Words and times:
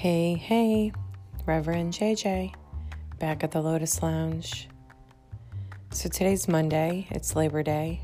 Hey, 0.00 0.32
hey, 0.32 0.92
Reverend 1.44 1.92
JJ, 1.92 2.54
back 3.18 3.44
at 3.44 3.50
the 3.50 3.60
Lotus 3.60 4.02
Lounge. 4.02 4.66
So 5.90 6.08
today's 6.08 6.48
Monday, 6.48 7.06
it's 7.10 7.36
Labor 7.36 7.62
Day, 7.62 8.00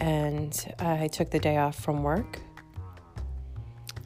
and 0.00 0.74
I 0.80 1.06
took 1.06 1.30
the 1.30 1.38
day 1.38 1.58
off 1.58 1.76
from 1.76 2.02
work. 2.02 2.40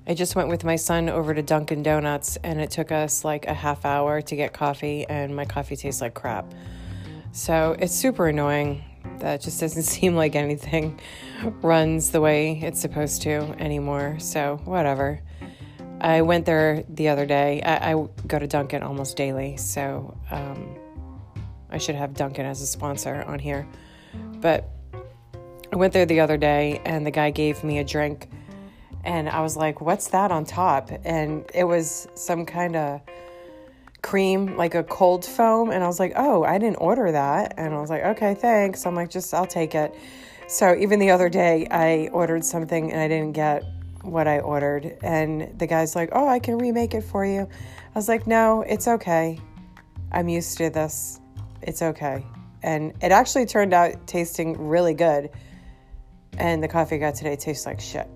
I 0.06 0.12
just 0.12 0.36
went 0.36 0.50
with 0.50 0.62
my 0.62 0.76
son 0.76 1.08
over 1.08 1.32
to 1.32 1.40
Dunkin' 1.40 1.82
Donuts, 1.82 2.36
and 2.44 2.60
it 2.60 2.70
took 2.70 2.92
us 2.92 3.24
like 3.24 3.46
a 3.46 3.54
half 3.54 3.86
hour 3.86 4.20
to 4.20 4.36
get 4.36 4.52
coffee, 4.52 5.06
and 5.08 5.34
my 5.34 5.46
coffee 5.46 5.76
tastes 5.76 6.02
like 6.02 6.12
crap. 6.12 6.52
So 7.32 7.76
it's 7.78 7.94
super 7.94 8.28
annoying. 8.28 8.84
That 9.20 9.40
just 9.40 9.58
doesn't 9.58 9.82
seem 9.84 10.16
like 10.16 10.36
anything 10.36 11.00
runs 11.62 12.10
the 12.10 12.20
way 12.20 12.60
it's 12.62 12.82
supposed 12.82 13.22
to 13.22 13.54
anymore. 13.58 14.18
So, 14.18 14.60
whatever. 14.66 15.22
I 16.04 16.20
went 16.20 16.44
there 16.44 16.84
the 16.86 17.08
other 17.08 17.24
day. 17.24 17.62
I, 17.62 17.92
I 17.92 18.06
go 18.26 18.38
to 18.38 18.46
Dunkin' 18.46 18.82
almost 18.82 19.16
daily, 19.16 19.56
so 19.56 20.14
um, 20.30 20.76
I 21.70 21.78
should 21.78 21.94
have 21.94 22.12
Dunkin' 22.12 22.44
as 22.44 22.60
a 22.60 22.66
sponsor 22.66 23.22
on 23.22 23.38
here. 23.38 23.66
But 24.12 24.68
I 25.72 25.76
went 25.76 25.94
there 25.94 26.04
the 26.04 26.20
other 26.20 26.36
day, 26.36 26.82
and 26.84 27.06
the 27.06 27.10
guy 27.10 27.30
gave 27.30 27.64
me 27.64 27.78
a 27.78 27.84
drink, 27.84 28.28
and 29.02 29.30
I 29.30 29.40
was 29.40 29.56
like, 29.56 29.80
"What's 29.80 30.08
that 30.08 30.30
on 30.30 30.44
top?" 30.44 30.90
And 31.04 31.50
it 31.54 31.64
was 31.64 32.06
some 32.12 32.44
kind 32.44 32.76
of 32.76 33.00
cream, 34.02 34.58
like 34.58 34.74
a 34.74 34.84
cold 34.84 35.24
foam, 35.24 35.70
and 35.70 35.82
I 35.82 35.86
was 35.86 35.98
like, 35.98 36.12
"Oh, 36.16 36.44
I 36.44 36.58
didn't 36.58 36.82
order 36.82 37.12
that." 37.12 37.54
And 37.56 37.72
I 37.74 37.80
was 37.80 37.88
like, 37.88 38.04
"Okay, 38.04 38.34
thanks." 38.34 38.84
I'm 38.84 38.94
like, 38.94 39.08
"Just 39.08 39.32
I'll 39.32 39.46
take 39.46 39.74
it." 39.74 39.94
So 40.48 40.76
even 40.76 40.98
the 40.98 41.12
other 41.12 41.30
day, 41.30 41.66
I 41.70 42.10
ordered 42.12 42.44
something 42.44 42.92
and 42.92 43.00
I 43.00 43.08
didn't 43.08 43.32
get 43.32 43.64
what 44.04 44.28
I 44.28 44.40
ordered. 44.40 44.96
And 45.02 45.58
the 45.58 45.66
guy's 45.66 45.96
like, 45.96 46.10
Oh, 46.12 46.28
I 46.28 46.38
can 46.38 46.58
remake 46.58 46.94
it 46.94 47.02
for 47.02 47.24
you. 47.24 47.40
I 47.40 47.98
was 47.98 48.08
like, 48.08 48.26
No, 48.26 48.62
it's 48.62 48.86
okay. 48.86 49.40
I'm 50.12 50.28
used 50.28 50.56
to 50.58 50.70
this. 50.70 51.20
It's 51.62 51.82
okay. 51.82 52.24
And 52.62 52.92
it 53.02 53.12
actually 53.12 53.46
turned 53.46 53.74
out 53.74 54.06
tasting 54.06 54.68
really 54.68 54.94
good. 54.94 55.30
And 56.38 56.62
the 56.62 56.68
coffee 56.68 56.96
I 56.96 56.98
got 56.98 57.14
today 57.14 57.36
tastes 57.36 57.66
like 57.66 57.80
shit. 57.80 58.08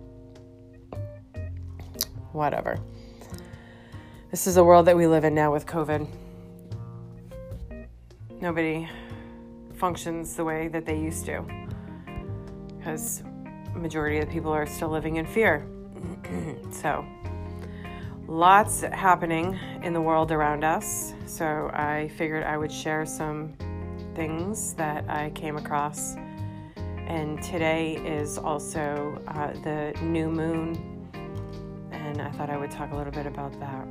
Whatever. 2.33 2.79
This 4.31 4.47
is 4.47 4.55
the 4.57 4.65
world 4.65 4.87
that 4.87 4.97
we 4.97 5.07
live 5.07 5.25
in 5.25 5.35
now 5.35 5.53
with 5.53 5.67
COVID. 5.67 6.07
Nobody 8.41 8.89
functions 9.75 10.37
the 10.37 10.45
way 10.45 10.69
that 10.69 10.85
they 10.85 10.99
used 10.99 11.25
to 11.27 11.45
because 12.77 13.23
majority 13.75 14.19
of 14.19 14.27
the 14.27 14.33
people 14.33 14.53
are 14.53 14.67
still 14.67 14.89
living 14.89 15.17
in 15.17 15.27
fear. 15.27 15.67
so, 16.71 17.05
lots 18.27 18.83
happening 18.83 19.59
in 19.83 19.93
the 19.93 20.01
world 20.01 20.33
around 20.33 20.65
us. 20.65 21.15
So, 21.27 21.71
I 21.73 22.11
figured 22.17 22.45
I 22.45 22.57
would 22.57 22.73
share 22.73 23.07
some 23.07 23.55
things 24.15 24.75
that 24.75 25.09
I 25.09 25.31
came 25.31 25.57
across. 25.57 26.17
And 27.07 27.43
today 27.43 27.97
is 28.05 28.37
also 28.37 29.23
uh, 29.29 29.53
the 29.63 29.95
new 30.03 30.29
moon, 30.29 31.09
and 31.91 32.21
I 32.21 32.31
thought 32.33 32.51
I 32.51 32.59
would 32.59 32.71
talk 32.71 32.93
a 32.93 32.97
little 32.97 33.13
bit 33.13 33.27
about 33.27 33.59
that. 33.61 33.87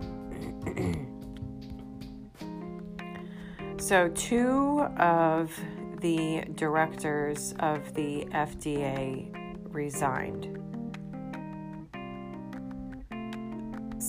so, 3.81 4.09
two 4.09 4.81
of 4.97 5.57
the 6.01 6.43
directors 6.55 7.55
of 7.59 7.93
the 7.95 8.25
FDA 8.31 9.33
resigned. 9.73 10.66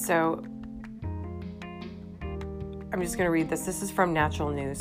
So 0.09 0.42
I'm 2.94 3.03
just 3.03 3.19
going 3.19 3.27
to 3.27 3.31
read 3.31 3.50
this. 3.50 3.66
This 3.66 3.82
is 3.82 3.91
from 3.91 4.15
Natural 4.15 4.49
News. 4.49 4.81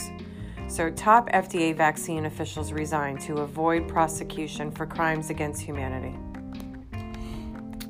So, 0.70 0.90
top 0.90 1.30
FDA 1.32 1.76
vaccine 1.76 2.28
officials 2.28 2.72
resign 2.72 3.18
to 3.18 3.40
avoid 3.40 3.90
prosecution 3.90 4.72
for 4.72 4.86
crimes 4.86 5.30
against 5.30 5.62
humanity. 5.62 6.18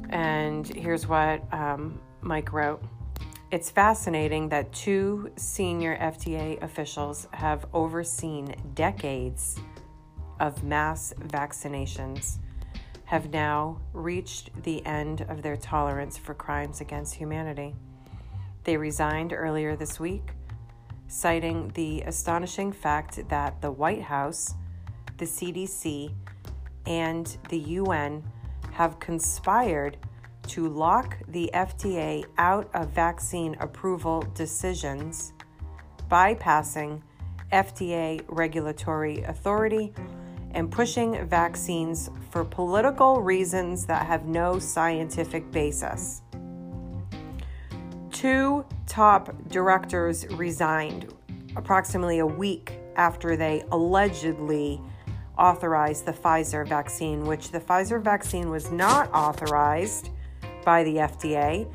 And 0.10 0.68
here's 0.68 1.06
what 1.06 1.44
um, 1.54 2.02
Mike 2.22 2.54
wrote 2.54 2.84
It's 3.52 3.70
fascinating 3.70 4.50
that 4.50 4.74
two 4.74 5.32
senior 5.36 5.96
FDA 5.96 6.60
officials 6.64 7.28
have 7.34 7.68
overseen 7.72 8.56
decades 8.74 9.60
of 10.40 10.64
mass 10.64 11.14
vaccinations 11.28 12.40
have 13.08 13.32
now 13.32 13.80
reached 13.94 14.50
the 14.64 14.86
end 14.86 15.22
of 15.30 15.42
their 15.42 15.56
tolerance 15.56 16.18
for 16.18 16.34
crimes 16.34 16.82
against 16.82 17.16
humanity. 17.16 17.74
They 18.66 18.76
resigned 18.76 19.32
earlier 19.32 19.78
this 19.78 19.98
week, 19.98 20.32
citing 21.08 21.72
the 21.74 22.02
astonishing 22.02 22.74
fact 22.74 23.30
that 23.30 23.62
the 23.62 23.72
White 23.72 24.02
House, 24.02 24.54
the 25.20 25.26
CDC, 25.26 26.14
and 26.86 27.38
the 27.48 27.60
UN 27.60 28.22
have 28.74 29.00
conspired 29.00 29.96
to 30.48 30.68
lock 30.68 31.18
the 31.30 31.50
FDA 31.54 32.26
out 32.38 32.70
of 32.74 32.90
vaccine 32.90 33.56
approval 33.62 34.22
decisions, 34.36 35.32
bypassing 36.12 37.02
FDA 37.54 38.22
regulatory 38.28 39.22
authority 39.24 39.94
and 40.52 40.72
pushing 40.72 41.26
vaccines 41.28 42.10
for 42.38 42.46
political 42.46 43.20
reasons 43.20 43.88
that 43.88 44.06
have 44.06 44.26
no 44.26 44.60
scientific 44.60 45.50
basis. 45.52 46.22
Two 48.12 48.64
top 48.86 49.36
directors 49.48 50.28
resigned 50.34 51.12
approximately 51.56 52.20
a 52.20 52.26
week 52.28 52.78
after 52.96 53.36
they 53.36 53.64
allegedly 53.72 54.80
authorized 55.36 56.06
the 56.06 56.14
Pfizer 56.14 56.68
vaccine, 56.68 57.26
which 57.26 57.50
the 57.50 57.60
Pfizer 57.60 58.00
vaccine 58.00 58.52
was 58.52 58.72
not 58.72 59.12
authorized 59.16 60.12
by 60.64 60.84
the 60.84 60.98
FDA. 60.98 61.68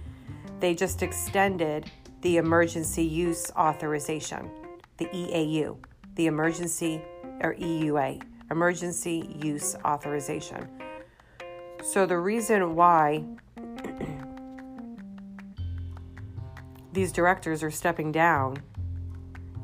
They 0.61 0.77
just 0.77 1.03
extended 1.03 1.91
the 2.21 2.37
emergency 2.37 3.03
use 3.03 3.51
authorization, 3.57 4.49
the 4.99 5.07
EAU, 5.07 5.77
the 6.15 6.27
emergency 6.27 7.03
or 7.41 7.57
EUA, 7.57 8.23
emergency 8.53 9.37
use 9.43 9.75
authorization. 9.85 10.69
So, 11.83 12.07
the 12.07 12.19
reason 12.19 12.77
why 12.77 13.25
these 16.93 17.11
directors 17.11 17.65
are 17.65 17.71
stepping 17.71 18.13
down 18.13 18.59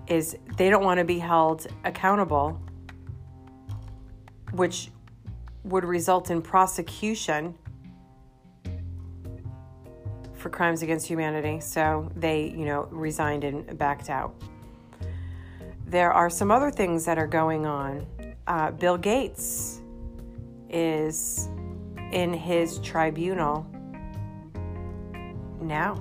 is 0.09 0.37
they 0.57 0.71
don't 0.71 0.83
want 0.83 0.99
to 0.99 1.05
be 1.05 1.19
held 1.19 1.67
accountable, 1.85 2.61
which 4.53 4.91
would 5.65 5.85
result 5.85 6.31
in 6.31 6.41
prosecution 6.41 7.55
for 10.35 10.49
crimes 10.51 10.83
against 10.83 11.07
humanity. 11.07 11.61
So 11.61 12.11
they, 12.17 12.49
you 12.57 12.65
know, 12.65 12.89
resigned 12.91 13.45
and 13.45 13.77
backed 13.77 14.09
out. 14.09 14.35
There 15.87 16.13
are 16.13 16.31
some 16.31 16.51
other 16.51 16.71
things 16.71 17.05
that 17.05 17.19
are 17.19 17.27
going 17.27 17.67
on 17.67 18.07
uh, 18.49 18.71
Bill 18.73 18.97
Gates 18.97 19.83
is 20.71 21.49
in 22.13 22.33
his 22.33 22.79
tribunal 22.79 23.67
now. 25.61 26.01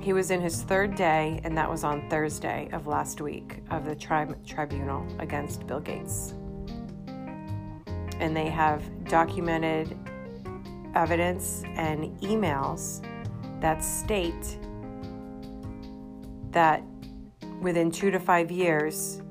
He 0.00 0.14
was 0.14 0.30
in 0.30 0.40
his 0.40 0.62
third 0.62 0.94
day, 0.94 1.40
and 1.44 1.58
that 1.58 1.68
was 1.68 1.84
on 1.84 2.08
Thursday 2.08 2.70
of 2.72 2.86
last 2.86 3.20
week 3.20 3.62
of 3.70 3.84
the 3.84 3.94
tri- 3.94 4.32
tribunal 4.46 5.06
against 5.18 5.66
Bill 5.66 5.80
Gates. 5.80 6.34
And 8.18 8.34
they 8.34 8.48
have 8.48 8.82
documented 9.04 9.98
evidence 10.94 11.64
and 11.74 12.18
emails 12.20 13.04
that 13.60 13.84
state 13.84 14.58
that 16.52 16.82
within 17.60 17.90
two 17.90 18.10
to 18.10 18.18
five 18.18 18.50
years, 18.50 19.22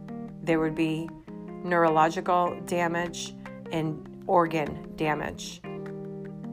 there 0.41 0.59
would 0.59 0.75
be 0.75 1.09
neurological 1.63 2.59
damage 2.65 3.35
and 3.71 4.23
organ 4.27 4.95
damage 4.95 5.61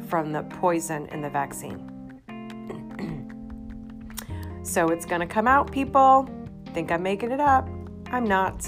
from 0.09 0.33
the 0.33 0.43
poison 0.45 1.07
in 1.09 1.21
the 1.21 1.31
vaccine. 1.31 1.93
so 4.63 4.89
it's 4.89 5.07
going 5.07 5.21
to 5.21 5.27
come 5.27 5.47
out, 5.47 5.71
people. 5.71 6.29
Think 6.73 6.91
I'm 6.91 7.03
making 7.03 7.31
it 7.31 7.41
up. 7.41 7.69
I'm 8.11 8.25
not. 8.25 8.63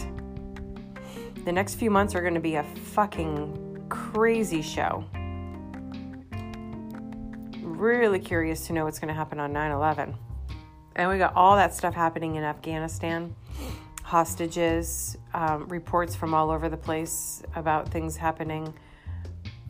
The 1.45 1.53
next 1.53 1.77
few 1.77 1.91
months 1.91 2.15
are 2.15 2.21
going 2.21 2.35
to 2.35 2.41
be 2.41 2.57
a 2.57 2.65
fucking 2.65 3.87
crazy 3.89 4.63
show. 4.63 5.05
Really 7.63 8.19
curious 8.19 8.67
to 8.67 8.73
know 8.73 8.85
what's 8.85 8.99
going 8.99 9.09
to 9.09 9.15
happen 9.15 9.41
on 9.41 9.53
9 9.53 9.71
11. 9.71 10.15
And 10.99 11.09
we 11.09 11.17
got 11.17 11.37
all 11.37 11.55
that 11.55 11.75
stuff 11.75 11.95
happening 11.95 12.35
in 12.35 12.43
Afghanistan 12.43 13.35
hostages, 14.03 15.19
um, 15.35 15.69
reports 15.69 16.17
from 16.17 16.33
all 16.33 16.51
over 16.51 16.71
the 16.71 16.77
place 16.79 17.43
about 17.55 17.91
things 17.91 18.17
happening. 18.17 18.73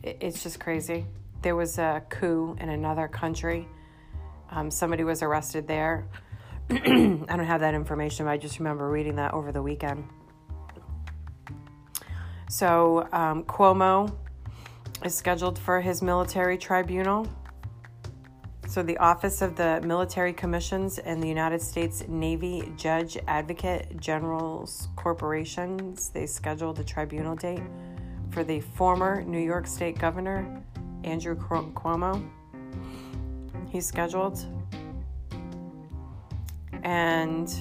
It's 0.01 0.41
just 0.41 0.59
crazy. 0.59 1.05
there 1.41 1.55
was 1.55 1.77
a 1.77 2.01
coup 2.09 2.57
in 2.59 2.69
another 2.69 3.07
country. 3.07 3.67
Um, 4.51 4.71
somebody 4.71 5.03
was 5.03 5.21
arrested 5.21 5.67
there. 5.67 6.05
I 6.69 6.75
don't 6.77 7.45
have 7.45 7.61
that 7.61 7.73
information, 7.73 8.25
but 8.25 8.31
I 8.31 8.37
just 8.37 8.59
remember 8.59 8.89
reading 8.89 9.15
that 9.17 9.33
over 9.33 9.51
the 9.51 9.61
weekend. 9.61 10.05
So 12.49 13.07
um, 13.11 13.43
Cuomo 13.43 14.15
is 15.03 15.15
scheduled 15.15 15.59
for 15.59 15.79
his 15.81 16.01
military 16.01 16.57
tribunal. 16.57 17.27
So, 18.69 18.83
the 18.83 18.99
Office 18.99 19.41
of 19.41 19.55
the 19.55 19.81
Military 19.83 20.31
Commissions 20.31 20.99
and 20.99 21.23
the 21.23 21.27
United 21.27 21.59
States 21.59 22.03
Navy 22.07 22.71
Judge 22.77 23.17
Advocate 23.27 23.99
General's 23.99 24.89
Corporations, 24.95 26.11
they 26.11 26.27
scheduled 26.27 26.77
a 26.77 26.83
tribunal 26.83 27.35
date 27.35 27.63
for 28.29 28.43
the 28.43 28.59
former 28.59 29.23
New 29.23 29.39
York 29.39 29.65
State 29.65 29.97
Governor, 29.97 30.61
Andrew 31.03 31.35
Cuomo. 31.35 32.23
He's 33.69 33.87
scheduled. 33.87 34.45
And 36.83 37.51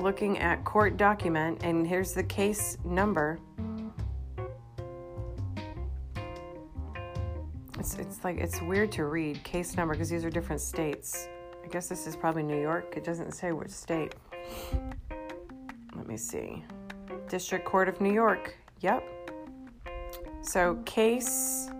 looking 0.00 0.40
at 0.40 0.64
court 0.64 0.96
document, 0.96 1.60
and 1.62 1.86
here's 1.86 2.12
the 2.12 2.24
case 2.24 2.76
number. 2.84 3.38
It's, 7.82 7.98
it's 7.98 8.22
like 8.22 8.38
it's 8.38 8.62
weird 8.62 8.92
to 8.92 9.06
read 9.06 9.42
case 9.42 9.76
number 9.76 9.94
because 9.94 10.08
these 10.08 10.24
are 10.24 10.30
different 10.30 10.60
states. 10.60 11.26
I 11.64 11.66
guess 11.66 11.88
this 11.88 12.06
is 12.06 12.14
probably 12.14 12.44
New 12.44 12.60
York. 12.60 12.96
It 12.96 13.02
doesn't 13.02 13.32
say 13.32 13.50
which 13.50 13.72
state. 13.72 14.14
Let 15.96 16.06
me 16.06 16.16
see. 16.16 16.62
District 17.28 17.64
Court 17.64 17.88
of 17.88 18.00
New 18.00 18.12
York. 18.12 18.56
Yep. 18.82 19.02
So 20.42 20.76
case 20.84 21.70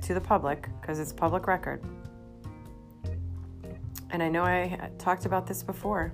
to 0.01 0.13
the 0.13 0.21
public 0.21 0.67
because 0.81 0.99
it's 0.99 1.13
public 1.13 1.47
record. 1.47 1.83
And 4.11 4.21
I 4.21 4.29
know 4.29 4.43
I 4.43 4.91
talked 4.99 5.25
about 5.25 5.47
this 5.47 5.63
before. 5.63 6.13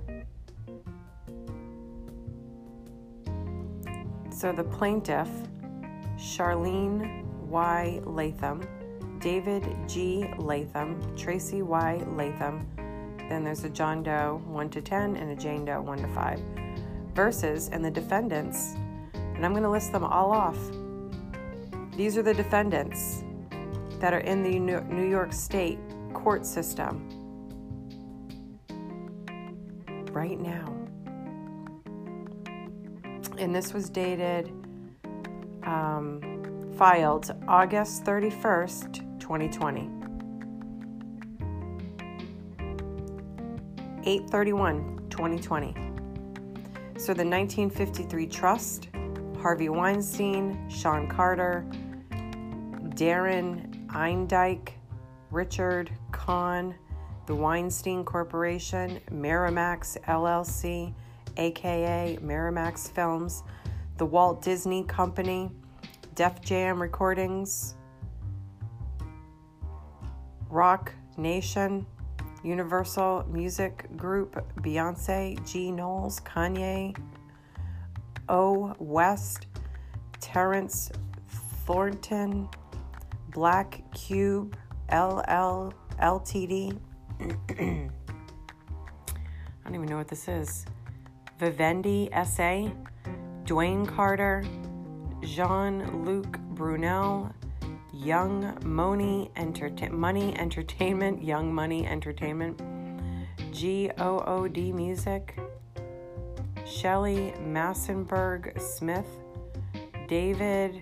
So 4.31 4.53
the 4.53 4.63
plaintiff, 4.63 5.27
Charlene 6.15 7.25
Y. 7.47 7.99
Latham, 8.05 8.61
David 9.19 9.67
G. 9.85 10.29
Latham, 10.37 11.01
Tracy 11.17 11.61
Y. 11.61 12.01
Latham, 12.15 12.65
then 13.27 13.43
there's 13.43 13.65
a 13.65 13.69
John 13.69 14.01
Doe 14.01 14.41
1 14.47 14.69
to 14.69 14.81
10 14.81 15.17
and 15.17 15.31
a 15.31 15.35
Jane 15.35 15.65
Doe 15.65 15.81
1 15.81 15.97
to 15.97 16.07
5, 16.07 16.41
versus, 17.13 17.69
and 17.69 17.83
the 17.83 17.91
defendants, 17.91 18.75
and 19.13 19.45
I'm 19.45 19.51
going 19.51 19.63
to 19.63 19.69
list 19.69 19.91
them 19.91 20.05
all 20.05 20.31
off 20.31 20.57
these 21.99 22.17
are 22.17 22.23
the 22.23 22.33
defendants 22.33 23.25
that 23.99 24.13
are 24.13 24.21
in 24.21 24.41
the 24.41 24.57
New 24.57 25.09
York 25.09 25.33
State 25.33 25.77
court 26.13 26.45
system 26.45 27.09
right 30.13 30.39
now. 30.39 30.73
And 33.37 33.53
this 33.53 33.73
was 33.73 33.89
dated, 33.89 34.47
um, 35.63 36.21
filed 36.77 37.35
August 37.49 38.05
31st, 38.05 39.19
2020. 39.19 39.89
831 44.05 45.09
2020. 45.09 45.73
So 46.97 47.13
the 47.13 47.25
1953 47.25 48.25
trust, 48.27 48.87
Harvey 49.41 49.67
Weinstein, 49.67 50.69
Sean 50.69 51.05
Carter, 51.09 51.65
Darren 52.99 53.89
Indyke, 53.93 54.73
Richard 55.31 55.89
Kahn, 56.11 56.75
the 57.27 57.33
Weinstein 57.33 58.03
Corporation, 58.03 58.99
Miramax 59.09 59.97
LLC, 60.03 60.93
aka 61.37 62.19
Miramax 62.21 62.91
Films, 62.91 63.43
the 63.95 64.05
Walt 64.05 64.41
Disney 64.41 64.83
Company, 64.83 65.49
Def 66.15 66.41
Jam 66.41 66.81
Recordings, 66.81 67.75
Roc 70.49 70.91
Nation, 71.15 71.85
Universal 72.43 73.25
Music 73.31 73.87
Group, 73.95 74.45
Beyonce, 74.57 75.41
G. 75.49 75.71
Knowles, 75.71 76.19
Kanye, 76.19 76.97
O. 78.27 78.75
West, 78.77 79.47
Terrence 80.19 80.91
Thornton, 81.65 82.49
Black 83.31 83.81
Cube 83.93 84.55
LL 84.91 85.73
Ltd. 86.01 86.77
I 87.19 87.89
don't 89.63 89.75
even 89.75 89.85
know 89.85 89.97
what 89.97 90.07
this 90.07 90.27
is. 90.27 90.65
Vivendi 91.37 92.09
SA, 92.25 92.71
Dwayne 93.45 93.87
Carter, 93.87 94.43
Jean 95.21 96.05
Luc 96.05 96.39
Brunel, 96.39 97.33
Young 97.93 98.57
Money, 98.65 99.29
Enterta- 99.35 99.91
Money 99.91 100.37
Entertainment, 100.37 101.23
Young 101.23 101.53
Money 101.53 101.85
Entertainment, 101.85 102.61
GOOD 103.51 104.57
Music, 104.73 105.37
Shelly 106.65 107.33
Massenberg 107.41 108.59
Smith, 108.61 109.07
David 110.07 110.81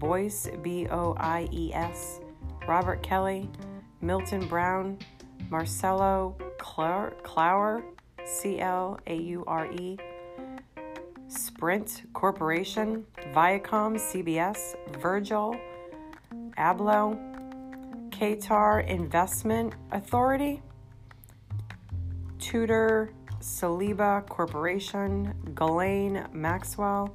Boyce, 0.00 0.48
B 0.62 0.88
O 0.90 1.14
I 1.18 1.48
E 1.52 1.72
S, 1.72 2.20
Robert 2.66 3.02
Kelly, 3.02 3.48
Milton 4.00 4.46
Brown, 4.48 4.98
Marcelo 5.50 6.34
Claure, 6.58 7.84
C 8.24 8.58
L 8.60 8.98
A 9.06 9.14
U 9.14 9.44
R 9.46 9.70
E, 9.70 9.98
Sprint 11.28 12.02
Corporation, 12.14 13.04
Viacom, 13.34 13.96
CBS, 13.96 14.74
Virgil, 15.00 15.54
Abloh, 16.56 17.18
Qatar 18.10 18.86
Investment 18.88 19.74
Authority, 19.92 20.62
Tudor 22.38 23.12
Saliba 23.40 24.26
Corporation, 24.28 25.34
Ghislaine 25.54 26.26
Maxwell, 26.32 27.14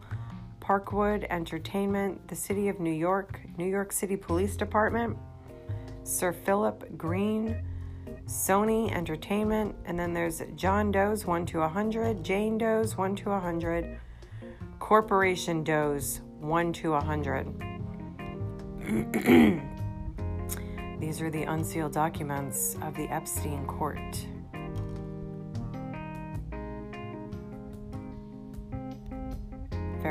Parkwood 0.65 1.27
Entertainment, 1.29 2.27
the 2.27 2.36
City 2.36 2.69
of 2.69 2.79
New 2.79 2.89
York, 2.89 3.39
New 3.55 3.67
York 3.67 3.91
City 3.91 4.17
Police 4.17 4.57
Department, 4.57 5.15
Sir 6.03 6.34
Philip 6.34 6.98
Green, 6.98 7.63
Sony 8.25 8.91
Entertainment, 8.91 9.75
and 9.86 10.00
then 10.00 10.12
there's 10.12 10.41
John 10.55 10.91
Doe's 10.91 11.24
1 11.24 11.45
to 11.48 11.60
100, 11.60 12.24
Jane 12.24 12.57
Doe's 12.57 12.98
1 12.98 13.15
to 13.17 13.29
100, 13.29 14.00
Corporation 14.79 15.63
Doe's 15.63 16.22
1 16.39 16.74
to 16.74 16.91
100. 16.93 17.45
These 21.00 21.22
are 21.22 21.29
the 21.29 21.43
unsealed 21.43 21.93
documents 21.93 22.75
of 22.81 22.95
the 22.95 23.07
Epstein 23.10 23.67
court. 23.67 24.25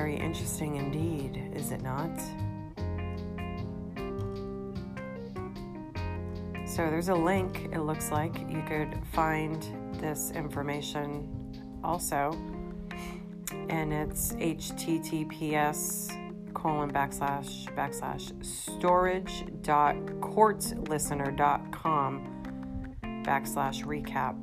Very 0.04 0.18
interesting 0.18 0.76
indeed, 0.76 1.50
is 1.56 1.72
it 1.72 1.80
not? 1.80 2.14
So 6.66 6.90
there's 6.90 7.08
a 7.08 7.14
link, 7.14 7.70
it 7.72 7.80
looks 7.80 8.10
like. 8.10 8.38
You 8.50 8.62
could 8.68 9.00
find 9.14 9.66
this 9.94 10.30
information 10.32 11.26
also. 11.82 12.32
And 13.70 13.94
it's 13.94 14.34
https 14.34 15.72
colon 16.52 16.92
backslash 16.92 17.74
backslash 17.74 18.44
storage 18.44 19.46
dot 19.62 19.96
courtlistener 20.20 21.34
dot 21.34 21.72
com 21.72 22.44
backslash 23.24 23.86
recap 23.86 24.36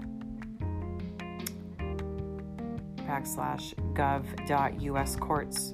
backslash 3.12 3.74
gov.us 3.94 5.16
courts. 5.18 5.74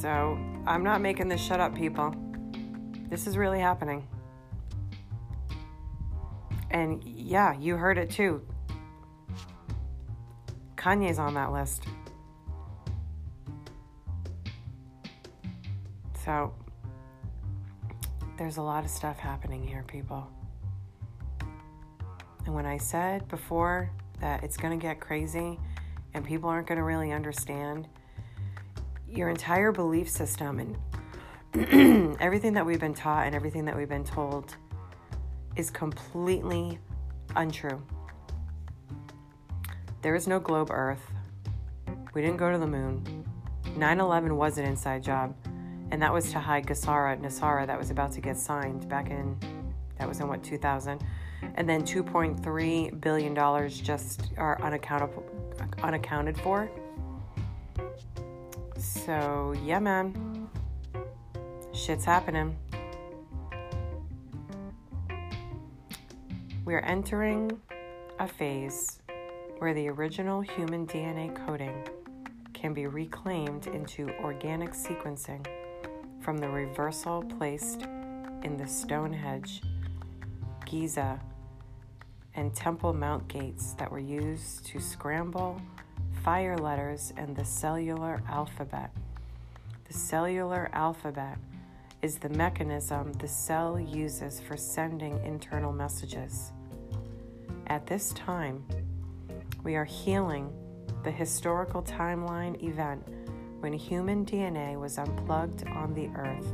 So 0.00 0.38
I'm 0.66 0.82
not 0.82 1.02
making 1.02 1.28
this 1.28 1.40
shut 1.40 1.60
up, 1.60 1.74
people. 1.74 2.14
This 3.10 3.26
is 3.26 3.36
really 3.36 3.60
happening. 3.60 4.08
And 6.70 7.04
yeah, 7.04 7.54
you 7.58 7.76
heard 7.76 7.98
it 7.98 8.10
too. 8.10 8.40
Kanye's 10.76 11.18
on 11.18 11.34
that 11.34 11.52
list. 11.52 11.84
So, 16.24 16.54
there's 18.38 18.56
a 18.56 18.62
lot 18.62 18.84
of 18.84 18.90
stuff 18.90 19.18
happening 19.18 19.66
here, 19.66 19.84
people. 19.86 20.28
And 22.46 22.54
when 22.54 22.66
I 22.66 22.78
said 22.78 23.28
before 23.28 23.90
that 24.20 24.42
it's 24.42 24.56
going 24.56 24.78
to 24.78 24.82
get 24.82 25.00
crazy 25.00 25.58
and 26.14 26.24
people 26.24 26.48
aren't 26.48 26.66
going 26.66 26.78
to 26.78 26.84
really 26.84 27.12
understand, 27.12 27.88
your 29.08 29.28
entire 29.28 29.72
belief 29.72 30.08
system 30.08 30.58
and 31.54 32.16
everything 32.20 32.54
that 32.54 32.64
we've 32.64 32.80
been 32.80 32.94
taught 32.94 33.26
and 33.26 33.34
everything 33.34 33.64
that 33.66 33.76
we've 33.76 33.88
been 33.88 34.04
told 34.04 34.56
is 35.54 35.70
completely 35.70 36.78
untrue. 37.36 37.82
There 40.00 40.14
is 40.14 40.26
no 40.26 40.40
globe 40.40 40.70
Earth. 40.70 41.12
We 42.14 42.22
didn't 42.22 42.38
go 42.38 42.50
to 42.50 42.58
the 42.58 42.66
moon. 42.66 43.24
9 43.76 44.00
11 44.00 44.36
was 44.36 44.58
an 44.58 44.64
inside 44.64 45.02
job, 45.02 45.34
and 45.90 46.02
that 46.02 46.12
was 46.12 46.30
to 46.32 46.38
hide 46.38 46.66
GESARA 46.66 47.20
NESARA 47.20 47.66
that 47.66 47.78
was 47.78 47.90
about 47.90 48.12
to 48.12 48.20
get 48.20 48.36
signed 48.36 48.88
back 48.88 49.10
in, 49.10 49.38
that 49.98 50.08
was 50.08 50.20
in 50.20 50.28
what, 50.28 50.42
2000? 50.42 51.02
And 51.54 51.68
then 51.68 51.82
$2.3 51.82 53.00
billion 53.00 53.68
just 53.68 54.30
are 54.36 54.60
unaccountable, 54.62 55.24
unaccounted 55.82 56.38
for. 56.38 56.70
So, 58.78 59.54
yeah, 59.64 59.78
man. 59.78 60.48
Shit's 61.72 62.04
happening. 62.04 62.56
We 66.64 66.74
are 66.74 66.84
entering 66.84 67.60
a 68.18 68.28
phase 68.28 69.00
where 69.58 69.74
the 69.74 69.88
original 69.88 70.40
human 70.40 70.86
DNA 70.86 71.34
coding 71.46 71.86
can 72.52 72.72
be 72.72 72.86
reclaimed 72.86 73.66
into 73.66 74.10
organic 74.22 74.70
sequencing 74.70 75.44
from 76.20 76.38
the 76.38 76.48
reversal 76.48 77.24
placed 77.24 77.82
in 78.44 78.56
the 78.56 78.66
Stonehenge, 78.66 79.62
Giza, 80.64 81.20
and 82.34 82.54
Temple 82.54 82.92
Mount 82.92 83.28
gates 83.28 83.74
that 83.74 83.90
were 83.90 83.98
used 83.98 84.66
to 84.66 84.80
scramble 84.80 85.60
fire 86.22 86.56
letters 86.56 87.12
and 87.16 87.34
the 87.34 87.44
cellular 87.44 88.22
alphabet. 88.28 88.90
The 89.86 89.92
cellular 89.92 90.70
alphabet 90.72 91.38
is 92.00 92.18
the 92.18 92.28
mechanism 92.30 93.12
the 93.14 93.28
cell 93.28 93.78
uses 93.78 94.40
for 94.40 94.56
sending 94.56 95.22
internal 95.24 95.72
messages. 95.72 96.52
At 97.68 97.86
this 97.86 98.12
time, 98.12 98.64
we 99.62 99.76
are 99.76 99.84
healing 99.84 100.52
the 101.04 101.10
historical 101.10 101.82
timeline 101.82 102.62
event 102.62 103.06
when 103.60 103.72
human 103.72 104.24
DNA 104.24 104.78
was 104.78 104.98
unplugged 104.98 105.66
on 105.68 105.94
the 105.94 106.08
earth, 106.16 106.52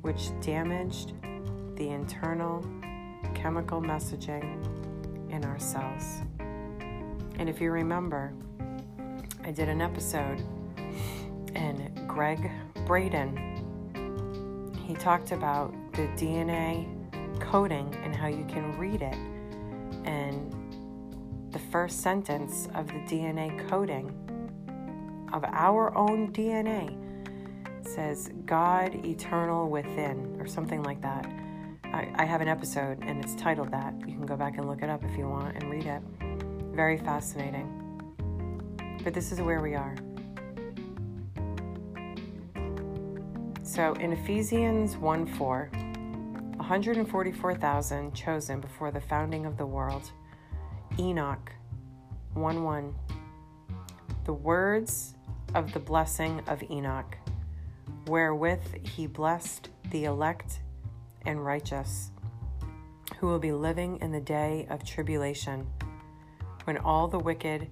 which 0.00 0.30
damaged 0.40 1.12
the 1.76 1.88
internal 1.88 2.64
chemical 3.34 3.80
messaging 3.80 4.62
in 5.30 5.44
our 5.44 5.58
cells. 5.58 6.20
And 7.38 7.48
if 7.48 7.60
you 7.60 7.70
remember, 7.70 8.32
I 9.44 9.50
did 9.50 9.68
an 9.68 9.80
episode, 9.80 10.42
and 11.54 12.08
Gregg 12.08 12.50
Braden, 12.86 13.36
he 14.86 14.94
talked 14.94 15.32
about 15.32 15.74
the 15.92 16.06
DNA 16.16 16.88
coding 17.40 17.94
and 18.02 18.14
how 18.14 18.28
you 18.28 18.44
can 18.44 18.76
read 18.78 19.02
it. 19.02 19.16
And 20.04 20.54
the 21.50 21.58
first 21.58 22.00
sentence 22.00 22.68
of 22.74 22.86
the 22.86 23.00
DNA 23.06 23.68
coding 23.68 24.12
of 25.32 25.44
our 25.44 25.96
own 25.96 26.32
DNA 26.32 26.96
says 27.86 28.30
God 28.46 28.94
eternal 29.04 29.68
within, 29.68 30.36
or 30.38 30.46
something 30.46 30.82
like 30.82 31.00
that. 31.02 31.26
I, 31.94 32.10
I 32.16 32.24
have 32.24 32.40
an 32.40 32.48
episode 32.48 32.98
and 33.02 33.24
it's 33.24 33.36
titled 33.36 33.70
that. 33.70 33.94
You 34.00 34.16
can 34.16 34.26
go 34.26 34.34
back 34.36 34.58
and 34.58 34.66
look 34.66 34.82
it 34.82 34.90
up 34.90 35.04
if 35.04 35.16
you 35.16 35.28
want 35.28 35.54
and 35.54 35.70
read 35.70 35.86
it. 35.86 36.02
Very 36.72 36.98
fascinating. 36.98 37.70
But 39.04 39.14
this 39.14 39.30
is 39.30 39.40
where 39.40 39.60
we 39.60 39.76
are. 39.76 39.94
So 43.62 43.92
in 43.94 44.12
Ephesians 44.12 44.96
1 44.96 45.26
4, 45.36 45.70
144,000 46.56 48.12
chosen 48.12 48.60
before 48.60 48.90
the 48.90 49.00
founding 49.00 49.46
of 49.46 49.56
the 49.56 49.66
world. 49.66 50.10
Enoch 50.98 51.52
1 52.32 52.64
1. 52.64 52.94
The 54.24 54.32
words 54.32 55.14
of 55.54 55.72
the 55.72 55.78
blessing 55.78 56.42
of 56.48 56.60
Enoch, 56.68 57.16
wherewith 58.08 58.84
he 58.84 59.06
blessed 59.06 59.68
the 59.90 60.06
elect 60.06 60.58
and 61.26 61.44
righteous, 61.44 62.10
who 63.18 63.26
will 63.26 63.38
be 63.38 63.52
living 63.52 63.98
in 64.00 64.12
the 64.12 64.20
day 64.20 64.66
of 64.70 64.84
tribulation 64.84 65.66
when 66.64 66.78
all 66.78 67.08
the 67.08 67.18
wicked 67.18 67.68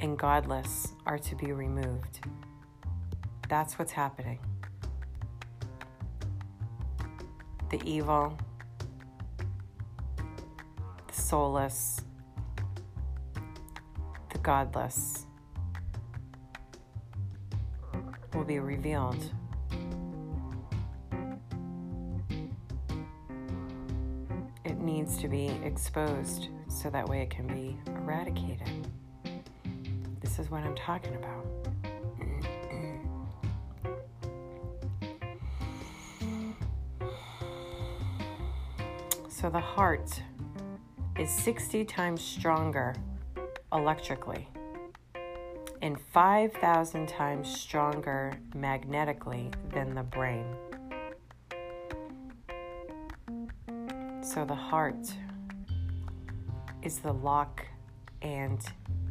and 0.00 0.18
godless 0.18 0.94
are 1.06 1.18
to 1.18 1.34
be 1.34 1.52
removed. 1.52 2.20
That's 3.48 3.78
what's 3.78 3.92
happening. 3.92 4.38
The 7.70 7.80
evil, 7.84 8.36
the 11.06 11.12
soulless, 11.12 12.00
the 14.32 14.38
godless 14.38 15.26
will 18.34 18.44
be 18.44 18.58
revealed. 18.58 19.30
Needs 25.00 25.16
to 25.16 25.28
be 25.28 25.46
exposed 25.64 26.48
so 26.68 26.90
that 26.90 27.08
way 27.08 27.22
it 27.22 27.30
can 27.30 27.46
be 27.46 27.74
eradicated. 27.86 28.86
This 30.20 30.38
is 30.38 30.50
what 30.50 30.62
I'm 30.62 30.74
talking 30.74 31.14
about. 31.14 31.46
so 39.30 39.48
the 39.48 39.58
heart 39.58 40.22
is 41.18 41.30
60 41.30 41.86
times 41.86 42.20
stronger 42.20 42.94
electrically 43.72 44.46
and 45.80 45.98
5,000 45.98 47.08
times 47.08 47.48
stronger 47.50 48.34
magnetically 48.54 49.50
than 49.72 49.94
the 49.94 50.02
brain. 50.02 50.44
So 54.32 54.44
the 54.44 54.54
heart 54.54 55.12
is 56.84 57.00
the 57.00 57.12
lock 57.12 57.66
and 58.22 58.64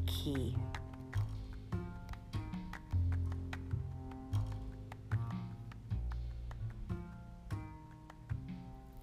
key. 0.06 0.56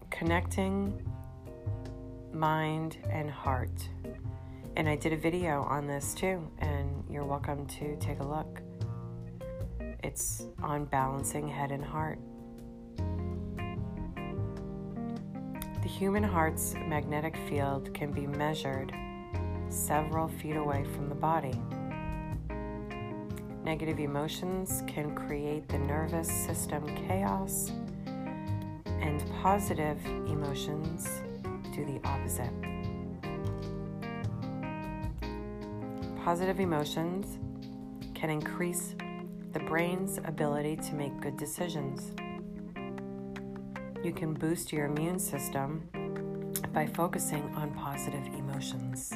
Connecting 0.08 1.06
mind 2.32 2.96
and 3.11 3.30
heart. 3.30 3.87
And 4.78 4.88
I 4.88 4.96
did 4.96 5.12
a 5.12 5.18
video 5.18 5.64
on 5.64 5.87
this 5.87 6.14
too, 6.14 6.50
and 6.61 7.04
you're 7.11 7.26
welcome 7.26 7.66
to 7.66 7.94
take 7.96 8.20
a 8.20 8.26
look. 8.26 8.62
It's 10.02 10.46
on 10.62 10.87
balancing 10.87 11.46
head 11.46 11.73
and 11.73 11.85
heart. 11.85 12.18
The 15.86 15.92
human 15.92 16.24
heart's 16.24 16.74
magnetic 16.74 17.36
field 17.48 17.94
can 17.94 18.10
be 18.10 18.26
measured 18.26 18.92
several 19.68 20.26
feet 20.26 20.56
away 20.56 20.82
from 20.82 21.08
the 21.08 21.14
body. 21.14 21.54
Negative 23.62 24.00
emotions 24.00 24.82
can 24.88 25.14
create 25.14 25.68
the 25.68 25.78
nervous 25.78 26.26
system 26.26 26.84
chaos, 27.06 27.70
and 29.00 29.22
positive 29.40 30.04
emotions 30.26 31.22
do 31.72 31.84
the 31.84 32.00
opposite. 32.02 32.50
Positive 36.24 36.58
emotions 36.58 37.38
can 38.12 38.28
increase 38.28 38.96
the 39.52 39.60
brain's 39.60 40.18
ability 40.18 40.74
to 40.78 40.94
make 40.96 41.20
good 41.20 41.36
decisions. 41.36 42.10
You 44.06 44.12
can 44.12 44.34
boost 44.34 44.72
your 44.72 44.86
immune 44.86 45.18
system 45.18 45.88
by 46.72 46.86
focusing 46.86 47.42
on 47.56 47.72
positive 47.75 48.25
emotions. 48.38 49.12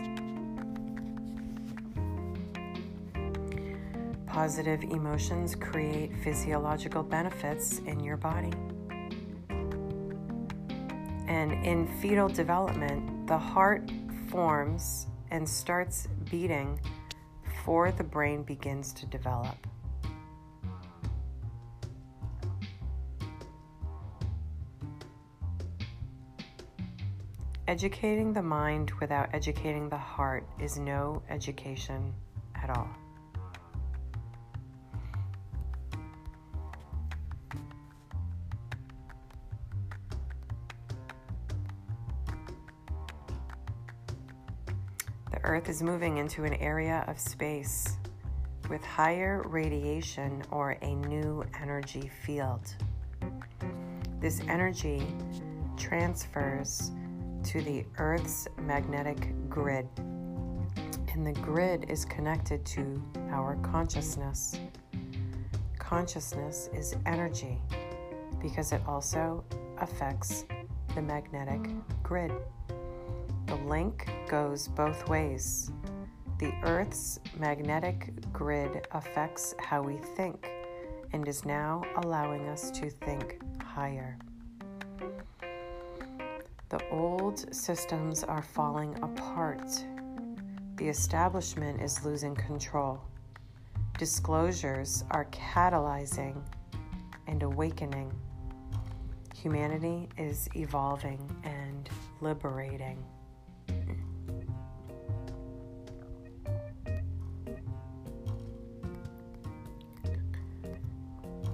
Positive 4.27 4.83
emotions 4.83 5.55
create 5.55 6.11
physiological 6.25 7.05
benefits 7.05 7.79
in 7.87 8.01
your 8.01 8.17
body. 8.17 8.51
And 11.29 11.53
in 11.65 11.87
fetal 12.03 12.27
development, 12.27 13.29
the 13.29 13.39
heart 13.39 13.89
forms 14.29 15.07
and 15.31 15.49
starts 15.49 16.09
beating 16.33 16.81
before 17.45 17.93
the 17.93 18.03
brain 18.03 18.43
begins 18.43 18.93
to 18.95 19.07
develop. 19.07 19.69
Educating 27.71 28.33
the 28.33 28.43
mind 28.43 28.91
without 29.01 29.33
educating 29.33 29.89
the 29.89 29.97
heart 29.97 30.45
is 30.59 30.77
no 30.77 31.23
education 31.31 32.13
at 32.61 32.69
all. 32.69 32.89
The 45.31 45.39
Earth 45.45 45.69
is 45.69 45.81
moving 45.81 46.17
into 46.17 46.43
an 46.43 46.55
area 46.55 47.05
of 47.07 47.21
space 47.21 47.99
with 48.69 48.85
higher 48.85 49.45
radiation 49.47 50.43
or 50.51 50.77
a 50.83 50.97
new 50.97 51.45
energy 51.63 52.11
field. 52.25 52.75
This 54.21 54.41
energy 54.49 55.07
transfers 55.77 56.91
to 57.45 57.61
the 57.63 57.85
Earth's 57.99 58.47
magnetic 58.59 59.29
grid. 59.49 59.89
And 61.13 61.27
the 61.27 61.33
grid 61.41 61.87
is 61.89 62.05
connected 62.05 62.65
to 62.67 63.03
our 63.31 63.57
consciousness. 63.57 64.59
Consciousness 65.79 66.71
is 66.73 66.95
energy 67.07 67.59
because 68.41 68.73
it 68.73 68.81
also 68.87 69.45
affects 69.79 70.45
the 70.95 71.03
magnetic 71.03 71.71
grid. 72.03 72.33
The 73.47 73.57
link 73.57 74.09
goes 74.29 74.69
both 74.69 75.09
ways. 75.09 75.73
The 76.39 76.53
Earth's 76.63 77.21
magnetic 77.39 78.13
grid 78.33 78.87
affects 78.93 79.55
how 79.59 79.83
we 79.83 79.97
think 80.17 80.51
and 81.13 81.27
is 81.27 81.45
now 81.45 81.83
allowing 81.97 82.49
us 82.49 82.71
to 82.73 82.89
think 82.89 83.41
higher. 83.63 84.17
The 86.71 86.89
old 86.93 87.53
systems 87.53 88.23
are 88.23 88.43
falling 88.43 88.97
apart. 89.03 89.85
The 90.77 90.89
establishment 90.89 91.83
is 91.83 92.05
losing 92.05 92.37
control. 92.37 93.01
Disclosures 93.99 95.03
are 95.11 95.25
catalyzing 95.33 96.41
and 97.27 97.43
awakening. 97.43 98.13
Humanity 99.35 100.09
is 100.17 100.49
evolving 100.55 101.19
and 101.43 101.91
liberating. 102.21 103.05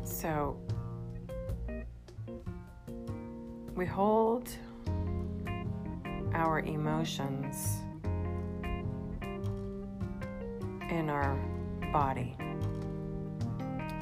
So 0.04 0.60
we 3.74 3.86
hold 3.86 4.50
emotions 6.66 7.78
in 10.90 11.08
our 11.10 11.36
body. 11.92 12.36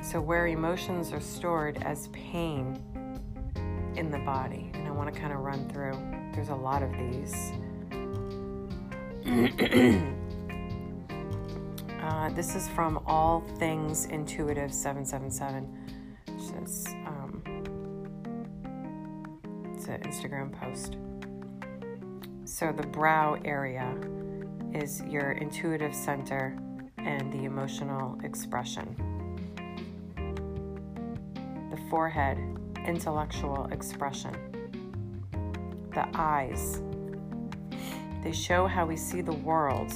So, 0.03 0.21
where 0.21 0.49
emotions 0.49 1.13
are 1.13 1.21
stored 1.21 1.83
as 1.83 2.09
pain 2.09 2.79
in 3.97 4.11
the 4.11 4.19
body, 4.19 4.71
and 4.75 4.87
I 4.87 4.91
want 4.91 5.11
to 5.13 5.19
kind 5.19 5.33
of 5.33 5.41
run 5.41 5.67
through, 5.69 5.95
there's 6.35 6.51
a 6.51 6.55
lot 6.55 6.83
of 6.83 6.93
these. 6.93 7.33
uh, 12.03 12.29
this 12.31 12.55
is 12.55 12.69
from 12.69 13.03
All 13.07 13.41
Things 13.59 14.05
Intuitive 14.07 14.73
777, 14.73 15.65
which 16.27 16.53
is 16.63 16.87
um, 17.07 17.43
it's 19.75 19.87
an 19.87 20.03
Instagram 20.03 20.53
post. 20.53 20.99
So, 22.55 22.71
the 22.71 22.87
brow 22.87 23.37
area 23.45 23.99
is 24.73 25.03
your 25.09 25.33
intuitive 25.33 25.93
center 25.93 26.57
and 26.99 27.33
the 27.33 27.47
emotional 27.47 28.17
expression. 28.23 28.95
The 31.73 31.77
forehead, 31.91 32.39
intellectual 32.87 33.67
expression. 33.73 34.37
The 35.95 36.07
eyes, 36.15 36.81
they 38.23 38.31
show 38.31 38.69
how 38.69 38.87
we 38.87 38.97
see 38.97 39.21
the 39.21 39.33
world. 39.33 39.93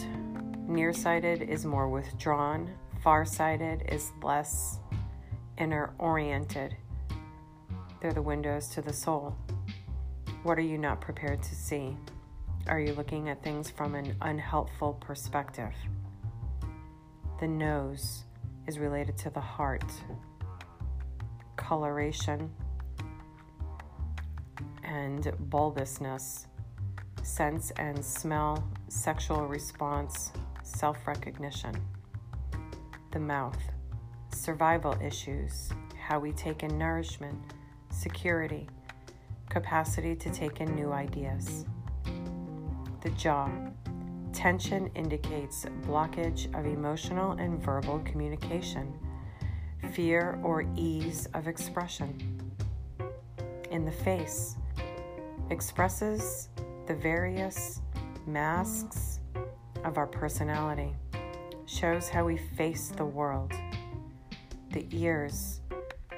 Nearsighted 0.67 1.43
is 1.43 1.65
more 1.65 1.89
withdrawn, 1.89 2.75
farsighted 3.05 3.85
is 3.89 4.11
less 4.21 4.81
inner 5.59 5.95
oriented. 6.01 6.77
They're 8.03 8.13
the 8.13 8.21
windows 8.21 8.67
to 8.71 8.83
the 8.83 8.93
soul. 8.93 9.37
What 10.43 10.59
are 10.59 10.63
you 10.63 10.77
not 10.77 11.01
prepared 11.01 11.41
to 11.45 11.55
see? 11.55 11.97
Are 12.69 12.79
you 12.79 12.93
looking 12.93 13.31
at 13.31 13.43
things 13.43 13.71
from 13.71 13.95
an 13.95 14.15
unhelpful 14.21 14.93
perspective? 15.01 15.73
The 17.41 17.49
nose 17.49 18.25
is 18.67 18.79
related 18.79 19.17
to 19.19 19.31
the 19.31 19.41
heart, 19.41 19.91
coloration, 21.57 22.51
and 24.85 25.33
bulbousness, 25.49 26.47
sense 27.23 27.71
and 27.79 28.05
smell, 28.05 28.63
sexual 28.89 29.47
response, 29.47 30.31
self 30.63 31.07
recognition. 31.07 31.75
The 33.13 33.21
mouth, 33.21 33.63
survival 34.35 34.95
issues, 35.03 35.71
how 35.99 36.19
we 36.19 36.33
take 36.33 36.63
in 36.63 36.77
nourishment, 36.77 37.39
security, 37.89 38.69
capacity 39.49 40.15
to 40.17 40.31
take 40.31 40.61
in 40.61 40.75
new 40.75 40.93
ideas 40.93 41.65
the 43.01 43.11
jaw. 43.11 43.51
Tension 44.33 44.91
indicates 44.95 45.65
blockage 45.87 46.47
of 46.59 46.67
emotional 46.67 47.33
and 47.33 47.63
verbal 47.63 48.01
communication, 48.01 48.93
fear 49.93 50.39
or 50.43 50.65
ease 50.77 51.29
of 51.35 51.49
expression. 51.49 52.41
In 53.71 53.85
the 53.85 53.93
face, 53.93 54.57
expresses 55.51 56.49
the 56.87 56.95
various 56.95 57.81
masks 58.27 59.21
of 59.85 59.97
our 59.97 60.07
personality, 60.07 60.95
shows 61.67 62.09
how 62.09 62.25
we 62.25 62.37
face 62.37 62.93
the 62.97 63.05
world. 63.05 63.53
The 64.73 64.87
ears, 64.93 65.61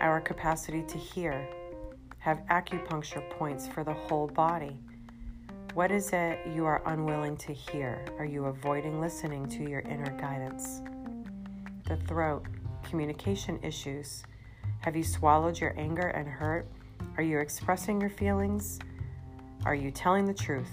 our 0.01 0.21
capacity 0.21 0.83
to 0.89 0.99
hear, 0.99 1.47
have 2.19 2.43
acupuncture 2.51 3.29
points 3.31 3.67
for 3.67 3.85
the 3.85 3.93
whole 3.93 4.27
body 4.27 4.79
what 5.75 5.93
is 5.93 6.11
it 6.13 6.41
you 6.53 6.67
are 6.67 6.83
unwilling 6.87 7.37
to 7.37 7.53
hear? 7.53 8.05
Are 8.19 8.25
you 8.25 8.47
avoiding 8.47 9.01
listening 9.01 9.47
to 9.51 9.69
your 9.69 9.81
inner 9.81 10.11
guidance? 10.19 10.83
The 11.87 11.97
throat, 11.97 12.45
communication 12.83 13.61
issues. 13.63 14.25
Have 14.81 14.97
you 14.97 15.05
swallowed 15.05 15.61
your 15.61 15.79
anger 15.79 16.09
and 16.09 16.27
hurt? 16.27 16.67
Are 17.17 17.23
you 17.23 17.39
expressing 17.39 18.01
your 18.01 18.11
feelings? 18.11 18.81
Are 19.65 19.75
you 19.75 19.91
telling 19.91 20.25
the 20.25 20.35
truth? 20.35 20.71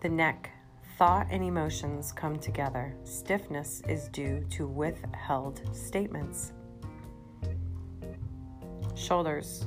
The 0.00 0.08
neck, 0.08 0.50
thought 0.98 1.26
and 1.30 1.42
emotions 1.42 2.12
come 2.12 2.38
together. 2.38 2.94
Stiffness 3.04 3.82
is 3.88 4.08
due 4.08 4.44
to 4.50 4.66
withheld 4.66 5.62
statements. 5.74 6.52
Shoulders, 8.94 9.64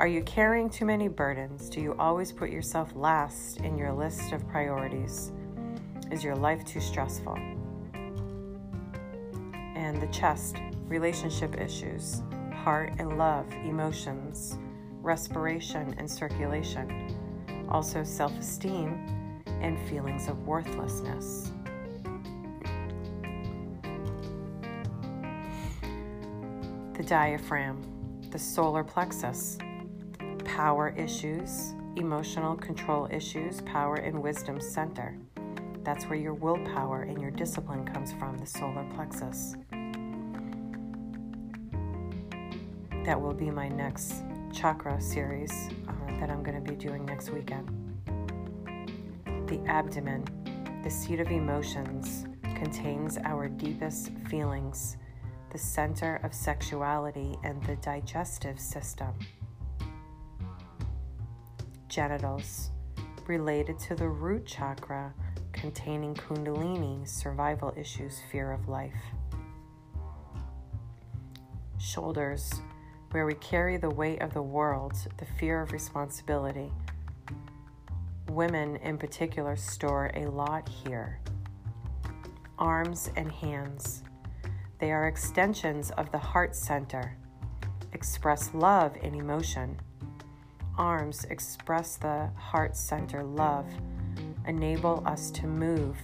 are 0.00 0.08
you 0.08 0.22
carrying 0.22 0.70
too 0.70 0.86
many 0.86 1.08
burdens? 1.08 1.68
Do 1.68 1.82
you 1.82 1.94
always 1.98 2.32
put 2.32 2.48
yourself 2.48 2.96
last 2.96 3.58
in 3.58 3.76
your 3.76 3.92
list 3.92 4.32
of 4.32 4.48
priorities? 4.48 5.30
Is 6.10 6.24
your 6.24 6.34
life 6.34 6.64
too 6.64 6.80
stressful? 6.80 7.34
And 9.74 10.00
the 10.00 10.06
chest, 10.06 10.56
relationship 10.86 11.60
issues, 11.60 12.22
heart 12.54 12.94
and 12.98 13.18
love, 13.18 13.52
emotions, 13.66 14.56
respiration 15.02 15.94
and 15.98 16.10
circulation, 16.10 17.14
also 17.68 18.02
self 18.02 18.32
esteem 18.38 19.42
and 19.60 19.78
feelings 19.86 20.28
of 20.28 20.46
worthlessness. 20.46 21.52
The 26.94 27.02
diaphragm, 27.02 27.82
the 28.30 28.38
solar 28.38 28.82
plexus, 28.82 29.58
power 30.60 30.90
issues, 30.90 31.72
emotional 31.96 32.54
control 32.54 33.08
issues, 33.10 33.62
power 33.62 33.94
and 33.94 34.22
wisdom 34.22 34.60
center. 34.60 35.16
That's 35.84 36.04
where 36.04 36.18
your 36.18 36.34
willpower 36.34 37.04
and 37.04 37.18
your 37.18 37.30
discipline 37.30 37.86
comes 37.86 38.12
from, 38.12 38.36
the 38.36 38.44
solar 38.44 38.86
plexus. 38.94 39.56
That 43.06 43.18
will 43.18 43.32
be 43.32 43.50
my 43.50 43.70
next 43.70 44.22
chakra 44.52 45.00
series 45.00 45.50
uh, 45.88 45.92
that 46.20 46.28
I'm 46.28 46.42
going 46.42 46.62
to 46.62 46.70
be 46.70 46.76
doing 46.76 47.06
next 47.06 47.30
weekend. 47.30 47.66
The 49.46 49.62
abdomen, 49.66 50.26
The 50.84 50.90
seat 50.90 51.20
of 51.20 51.28
emotions 51.28 52.26
contains 52.42 53.16
our 53.24 53.48
deepest 53.48 54.10
feelings, 54.28 54.98
the 55.52 55.58
center 55.58 56.20
of 56.22 56.34
sexuality, 56.34 57.38
and 57.44 57.62
the 57.62 57.76
digestive 57.76 58.60
system. 58.60 59.14
Genitals, 61.90 62.70
related 63.26 63.76
to 63.80 63.96
the 63.96 64.08
root 64.08 64.46
chakra, 64.46 65.12
containing 65.52 66.14
Kundalini, 66.14 67.06
survival 67.06 67.74
issues, 67.76 68.20
fear 68.30 68.52
of 68.52 68.68
life. 68.68 68.94
Shoulders, 71.78 72.52
where 73.10 73.26
we 73.26 73.34
carry 73.34 73.76
the 73.76 73.90
weight 73.90 74.22
of 74.22 74.32
the 74.32 74.40
world, 74.40 74.94
the 75.16 75.26
fear 75.40 75.60
of 75.62 75.72
responsibility. 75.72 76.72
Women 78.28 78.76
in 78.76 78.96
particular 78.96 79.56
store 79.56 80.12
a 80.14 80.26
lot 80.26 80.68
here. 80.68 81.18
Arms 82.56 83.10
and 83.16 83.32
hands. 83.32 84.04
They 84.78 84.92
are 84.92 85.08
extensions 85.08 85.90
of 85.98 86.12
the 86.12 86.18
heart 86.18 86.54
center, 86.54 87.16
express 87.92 88.54
love 88.54 88.96
and 89.02 89.16
emotion. 89.16 89.80
Arms 90.80 91.26
express 91.26 91.98
the 91.98 92.30
heart 92.38 92.74
center 92.74 93.22
love, 93.22 93.66
enable 94.46 95.06
us 95.06 95.30
to 95.32 95.46
move, 95.46 95.98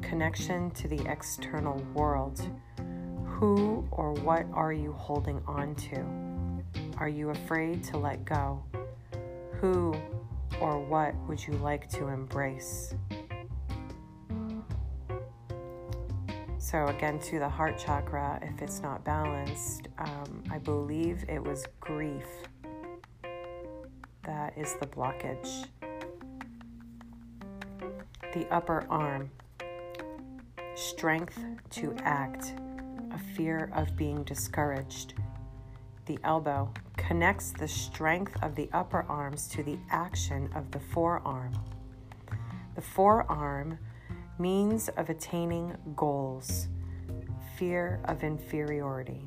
connection 0.00 0.70
to 0.70 0.88
the 0.88 1.06
external 1.06 1.76
world 1.92 2.40
who 3.26 3.86
or 3.90 4.14
what 4.14 4.46
are 4.54 4.72
you 4.72 4.92
holding 4.92 5.42
on 5.46 5.74
to? 5.74 6.02
Are 6.96 7.10
you 7.10 7.28
afraid 7.28 7.84
to 7.84 7.98
let 7.98 8.24
go? 8.24 8.64
Who 9.60 9.94
or 10.62 10.80
what 10.80 11.14
would 11.28 11.46
you 11.46 11.52
like 11.58 11.86
to 11.90 12.08
embrace? 12.08 12.94
So, 16.56 16.86
again, 16.86 17.18
to 17.18 17.38
the 17.38 17.50
heart 17.50 17.76
chakra, 17.76 18.40
if 18.42 18.62
it's 18.62 18.80
not 18.80 19.04
balanced, 19.04 19.88
um, 19.98 20.42
I 20.50 20.56
believe 20.56 21.26
it 21.28 21.42
was 21.42 21.66
grief 21.80 22.24
that 24.24 24.56
is 24.56 24.74
the 24.80 24.86
blockage. 24.86 25.66
The 28.32 28.46
upper 28.50 28.86
arm, 28.90 29.30
strength 30.74 31.38
to 31.70 31.94
act 32.00 32.54
a 33.12 33.18
fear 33.36 33.70
of 33.74 33.96
being 33.96 34.24
discouraged. 34.24 35.14
The 36.06 36.18
elbow 36.24 36.72
connects 36.96 37.52
the 37.52 37.68
strength 37.68 38.36
of 38.42 38.54
the 38.54 38.68
upper 38.72 39.04
arms 39.08 39.46
to 39.48 39.62
the 39.62 39.78
action 39.90 40.50
of 40.54 40.70
the 40.70 40.80
forearm. 40.80 41.52
The 42.74 42.82
forearm 42.82 43.78
means 44.38 44.88
of 44.90 45.10
attaining 45.10 45.76
goals, 45.94 46.68
fear 47.56 48.00
of 48.06 48.24
inferiority. 48.24 49.24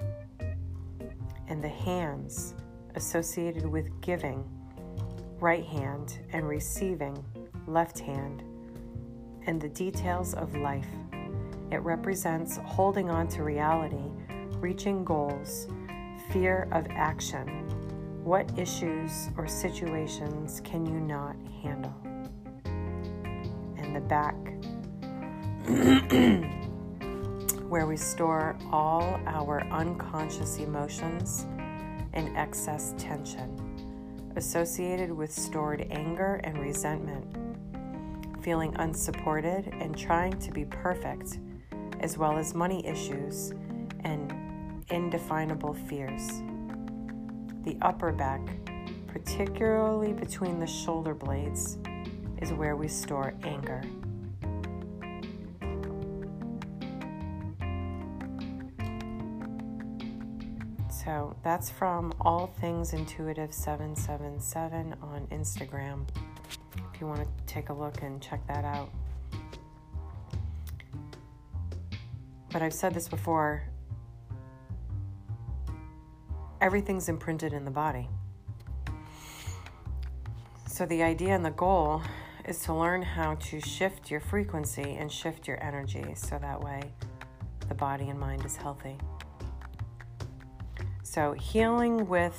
And 1.48 1.64
the 1.64 1.70
hands 1.70 2.56
associated 2.96 3.66
with 3.66 4.02
giving, 4.02 4.44
right 5.40 5.66
hand, 5.66 6.20
and 6.34 6.48
receiving, 6.48 7.24
left 7.68 8.00
hand, 8.00 8.44
and 9.46 9.62
the 9.62 9.70
details 9.70 10.34
of 10.34 10.56
life 10.56 10.88
it 11.70 11.82
represents 11.82 12.60
holding 12.64 13.10
on 13.10 13.28
to 13.30 13.44
reality, 13.44 14.10
reaching 14.60 15.04
goals, 15.04 15.68
fear 16.32 16.70
of 16.72 16.88
action. 16.90 17.48
What 18.24 18.58
issues 18.58 19.30
or 19.38 19.48
situations 19.48 20.62
can 20.64 20.86
you 20.86 21.00
not 21.00 21.36
handle? 21.62 21.96
And 23.78 23.96
the 23.96 24.02
back, 24.02 24.36
where 27.70 27.86
we 27.86 27.98
store 27.98 28.58
all 28.72 29.20
our 29.26 29.64
unconscious 29.66 30.60
emotions 30.60 31.46
and 32.14 32.36
excess 32.38 32.94
tension 32.98 33.67
associated 34.38 35.12
with 35.12 35.32
stored 35.32 35.86
anger 35.90 36.40
and 36.44 36.60
resentment, 36.60 37.26
feeling 38.42 38.74
unsupported 38.78 39.68
and 39.80 39.98
trying 39.98 40.38
to 40.40 40.52
be 40.52 40.64
perfect 40.66 41.40
as 42.00 42.18
well 42.18 42.38
as 42.38 42.54
money 42.54 42.86
issues 42.86 43.52
and 44.04 44.86
indefinable 44.90 45.74
fears. 45.74 46.42
The 47.64 47.78
upper 47.82 48.12
back, 48.12 48.42
particularly 49.08 50.14
between 50.14 50.60
the 50.60 50.68
shoulder 50.68 51.16
blades, 51.16 51.80
is 52.42 52.54
where 52.54 52.76
we 52.76 52.88
store 52.88 53.34
anger. 53.44 53.82
So 61.08 61.38
that's 61.42 61.70
from 61.70 62.14
All 62.20 62.48
Things 62.60 62.92
Intuitive 62.92 63.54
777 63.54 64.94
on 65.02 65.26
Instagram. 65.32 66.06
If 66.94 67.00
you 67.00 67.08
want 67.08 67.22
to 67.24 67.28
take 67.46 67.70
a 67.70 67.74
look 67.74 68.02
and 68.02 68.22
check 68.22 68.46
that 68.48 68.66
out. 68.66 68.90
but 72.52 72.62
I've 72.62 72.74
said 72.74 72.94
this 72.94 73.08
before 73.08 73.64
everything's 76.60 77.08
imprinted 77.08 77.54
in 77.54 77.64
the 77.64 77.72
body. 77.72 78.10
So, 80.68 80.86
the 80.86 81.04
idea 81.04 81.34
and 81.36 81.46
the 81.46 81.52
goal 81.52 82.02
is 82.46 82.60
to 82.64 82.74
learn 82.74 83.02
how 83.02 83.36
to 83.36 83.62
shift 83.62 84.12
your 84.12 84.20
frequency 84.20 84.98
and 84.98 85.10
shift 85.10 85.48
your 85.48 85.64
energy 85.64 86.16
so 86.16 86.38
that 86.38 86.62
way 86.62 86.82
the 87.70 87.76
body 87.76 88.10
and 88.10 88.20
mind 88.20 88.44
is 88.44 88.58
healthy. 88.58 88.98
So, 91.10 91.32
healing 91.32 92.06
with 92.10 92.38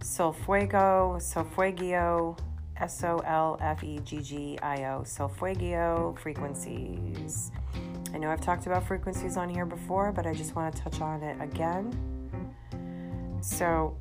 Solfuego, 0.00 1.20
Solfuegio, 1.20 2.36
S 2.76 3.04
O 3.04 3.18
L 3.18 3.58
F 3.60 3.84
E 3.84 4.00
G 4.00 4.20
G 4.20 4.58
I 4.60 4.86
O, 4.86 5.02
Solfuegio 5.02 6.18
frequencies. 6.18 7.52
I 8.12 8.18
know 8.18 8.28
I've 8.28 8.40
talked 8.40 8.66
about 8.66 8.84
frequencies 8.84 9.36
on 9.36 9.48
here 9.48 9.64
before, 9.64 10.10
but 10.10 10.26
I 10.26 10.34
just 10.34 10.56
want 10.56 10.74
to 10.74 10.82
touch 10.82 11.00
on 11.00 11.22
it 11.22 11.40
again. 11.40 11.96
So, 13.40 13.96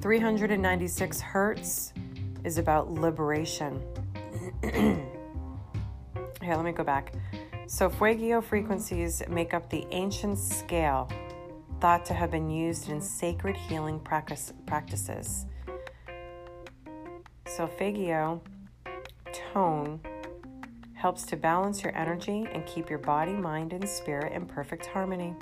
396 0.00 1.20
hertz 1.20 1.92
is 2.44 2.58
about 2.58 2.92
liberation. 2.92 3.82
here, 4.62 5.04
let 6.44 6.64
me 6.64 6.70
go 6.70 6.84
back. 6.84 7.12
So, 7.66 7.90
Fuegio 7.90 8.40
frequencies 8.40 9.20
make 9.28 9.52
up 9.52 9.68
the 9.68 9.84
ancient 9.90 10.38
scale 10.38 11.10
thought 11.80 12.04
to 12.06 12.14
have 12.14 12.30
been 12.30 12.50
used 12.50 12.88
in 12.88 13.00
sacred 13.00 13.56
healing 13.56 14.00
practice, 14.00 14.52
practices. 14.66 15.46
Solfeggio 17.46 18.42
tone 19.32 20.00
helps 20.94 21.22
to 21.24 21.36
balance 21.36 21.82
your 21.82 21.96
energy 21.96 22.46
and 22.52 22.66
keep 22.66 22.90
your 22.90 22.98
body, 22.98 23.32
mind, 23.32 23.72
and 23.72 23.88
spirit 23.88 24.32
in 24.32 24.46
perfect 24.46 24.86
harmony. 24.86 25.34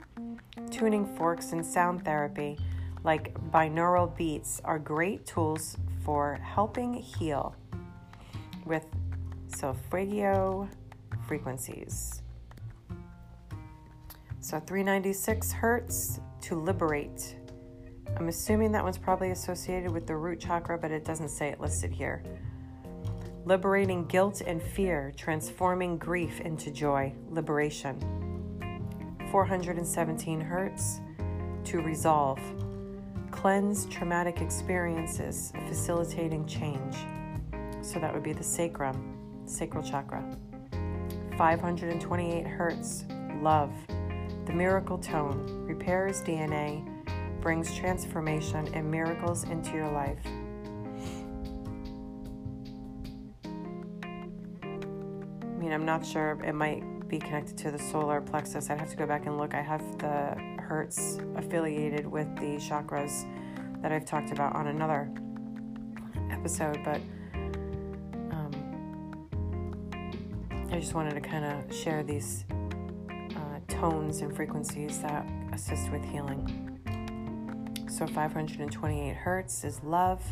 Tuning 0.70 1.06
forks 1.16 1.52
and 1.52 1.64
sound 1.64 2.04
therapy, 2.04 2.58
like 3.04 3.34
binaural 3.50 4.14
beats, 4.16 4.60
are 4.64 4.78
great 4.78 5.24
tools 5.24 5.78
for 6.04 6.38
helping 6.42 6.92
heal 6.92 7.56
with 8.66 8.84
solfeggio 9.48 10.68
frequencies. 11.26 12.22
So 14.40 14.60
396 14.60 15.52
hertz 15.52 16.20
to 16.46 16.54
liberate. 16.54 17.36
I'm 18.16 18.28
assuming 18.28 18.72
that 18.72 18.84
one's 18.84 18.98
probably 18.98 19.30
associated 19.30 19.90
with 19.90 20.06
the 20.06 20.16
root 20.16 20.40
chakra, 20.40 20.78
but 20.78 20.90
it 20.90 21.04
doesn't 21.04 21.30
say 21.30 21.48
it 21.48 21.60
listed 21.60 21.90
here 21.90 22.22
liberating 23.46 24.04
guilt 24.06 24.42
and 24.44 24.60
fear, 24.60 25.12
transforming 25.16 25.96
grief 25.96 26.40
into 26.40 26.68
joy, 26.68 27.14
liberation. 27.30 27.96
417 29.30 30.40
hertz 30.40 31.00
to 31.64 31.80
resolve, 31.80 32.40
cleanse 33.30 33.86
traumatic 33.86 34.40
experiences, 34.40 35.52
facilitating 35.68 36.44
change. 36.44 36.96
So 37.82 38.00
that 38.00 38.12
would 38.12 38.24
be 38.24 38.32
the 38.32 38.42
sacrum, 38.42 39.16
sacral 39.46 39.84
chakra. 39.84 40.24
528 41.38 42.46
hertz, 42.48 43.04
love, 43.40 43.72
the 44.46 44.52
miracle 44.52 44.96
tone, 44.96 45.44
repairs 45.66 46.22
DNA, 46.22 46.88
brings 47.40 47.74
transformation 47.74 48.68
and 48.74 48.88
miracles 48.88 49.42
into 49.44 49.72
your 49.72 49.90
life. 49.90 50.18
I 55.42 55.58
mean, 55.58 55.72
I'm 55.72 55.84
not 55.84 56.06
sure. 56.06 56.38
It 56.44 56.54
might 56.54 57.08
be 57.08 57.18
connected 57.18 57.58
to 57.58 57.72
the 57.72 57.78
solar 57.78 58.20
plexus. 58.20 58.70
I'd 58.70 58.78
have 58.78 58.90
to 58.90 58.96
go 58.96 59.06
back 59.06 59.26
and 59.26 59.36
look. 59.36 59.52
I 59.52 59.62
have 59.62 59.82
the 59.98 60.36
Hertz 60.60 61.18
affiliated 61.34 62.06
with 62.06 62.32
the 62.36 62.56
chakras 62.56 63.26
that 63.82 63.90
I've 63.90 64.04
talked 64.04 64.30
about 64.30 64.54
on 64.54 64.68
another 64.68 65.10
episode, 66.30 66.78
but 66.84 67.00
um, 68.30 68.50
I 70.70 70.78
just 70.78 70.94
wanted 70.94 71.14
to 71.14 71.20
kind 71.20 71.44
of 71.44 71.74
share 71.74 72.04
these 72.04 72.44
tones 73.80 74.22
and 74.22 74.34
frequencies 74.34 75.00
that 75.00 75.26
assist 75.52 75.92
with 75.92 76.02
healing. 76.04 76.80
So 77.90 78.06
528 78.06 79.14
hertz 79.14 79.64
is 79.64 79.82
love. 79.82 80.24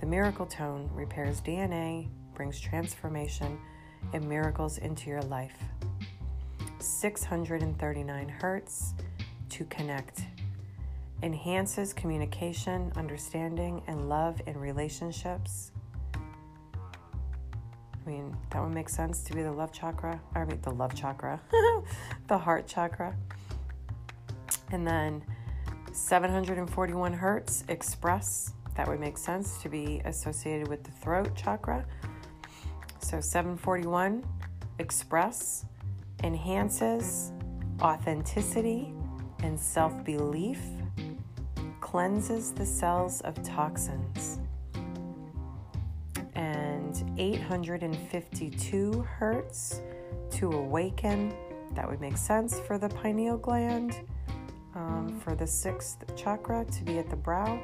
The 0.00 0.06
miracle 0.06 0.46
tone 0.46 0.88
repairs 0.94 1.42
DNA, 1.42 2.08
brings 2.34 2.58
transformation 2.58 3.58
and 4.14 4.26
miracles 4.26 4.78
into 4.78 5.10
your 5.10 5.20
life. 5.22 5.58
639 6.78 8.28
hertz 8.28 8.94
to 9.50 9.64
connect 9.66 10.22
enhances 11.22 11.92
communication, 11.92 12.92
understanding, 12.96 13.82
and 13.86 14.08
love 14.08 14.40
in 14.46 14.56
relationships. 14.56 15.72
I 18.06 18.10
mean, 18.10 18.36
that 18.50 18.62
would 18.62 18.72
make 18.72 18.88
sense 18.88 19.22
to 19.24 19.32
be 19.32 19.42
the 19.42 19.50
love 19.50 19.72
chakra. 19.72 20.20
I 20.34 20.44
mean, 20.44 20.60
the 20.62 20.70
love 20.70 20.94
chakra, 20.94 21.40
the 22.28 22.38
heart 22.38 22.68
chakra. 22.68 23.16
And 24.70 24.86
then 24.86 25.24
741 25.92 27.12
hertz 27.12 27.64
express. 27.68 28.52
That 28.76 28.86
would 28.86 29.00
make 29.00 29.18
sense 29.18 29.58
to 29.62 29.68
be 29.68 30.02
associated 30.04 30.68
with 30.68 30.84
the 30.84 30.92
throat 30.92 31.34
chakra. 31.34 31.84
So 33.00 33.20
741 33.20 34.24
express 34.78 35.64
enhances 36.22 37.32
authenticity 37.80 38.92
and 39.42 39.58
self 39.58 40.04
belief, 40.04 40.60
cleanses 41.80 42.52
the 42.52 42.66
cells 42.66 43.20
of 43.22 43.42
toxins. 43.42 44.38
And 47.16 47.34
852 47.34 49.02
hertz 49.02 49.80
to 50.32 50.52
awaken. 50.52 51.34
That 51.74 51.88
would 51.88 52.00
make 52.00 52.16
sense 52.16 52.60
for 52.60 52.78
the 52.78 52.88
pineal 52.90 53.38
gland 53.38 54.00
um, 54.74 55.18
for 55.20 55.34
the 55.34 55.46
sixth 55.46 56.04
chakra 56.14 56.64
to 56.64 56.84
be 56.84 56.98
at 56.98 57.08
the 57.08 57.16
brow. 57.16 57.58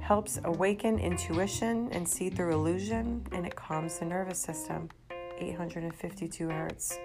Helps 0.00 0.40
awaken 0.44 0.98
intuition 0.98 1.88
and 1.92 2.06
see 2.06 2.28
through 2.28 2.52
illusion, 2.52 3.26
and 3.32 3.46
it 3.46 3.56
calms 3.56 3.98
the 3.98 4.04
nervous 4.04 4.38
system. 4.38 4.90
852 5.38 6.48
hertz 6.48 6.98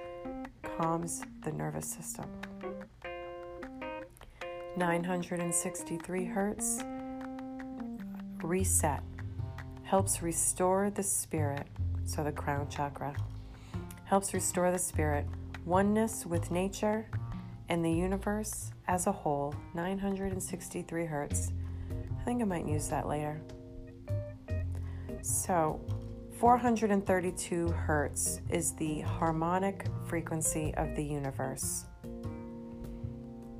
calms 0.78 1.23
the 1.43 1.52
nervous 1.54 1.89
system. 1.89 2.25
963 4.75 6.25
hertz 6.25 6.84
reset 8.43 9.04
helps 9.89 10.21
restore 10.21 10.91
the 10.91 11.02
spirit 11.02 11.65
so 12.06 12.23
the 12.23 12.32
crown 12.32 12.69
chakra 12.69 13.12
helps 14.04 14.36
restore 14.36 14.71
the 14.71 14.78
spirit 14.78 15.25
oneness 15.65 16.28
with 16.28 16.52
nature 16.52 17.08
and 17.69 17.84
the 17.84 17.91
universe 17.91 18.69
as 18.88 19.08
a 19.08 19.12
whole, 19.12 19.52
963 19.73 21.06
hertz. 21.06 21.52
I 22.19 22.23
think 22.23 22.39
I 22.39 22.45
might 22.45 22.67
use 22.67 22.88
that 22.89 23.08
later. 23.08 23.41
So, 25.23 25.82
432 26.39 27.69
hertz 27.69 28.41
is 28.52 28.73
the 28.73 28.99
harmonic 29.02 29.88
frequency 30.06 30.71
of 30.78 30.95
the 30.95 31.04
universe. 31.04 31.86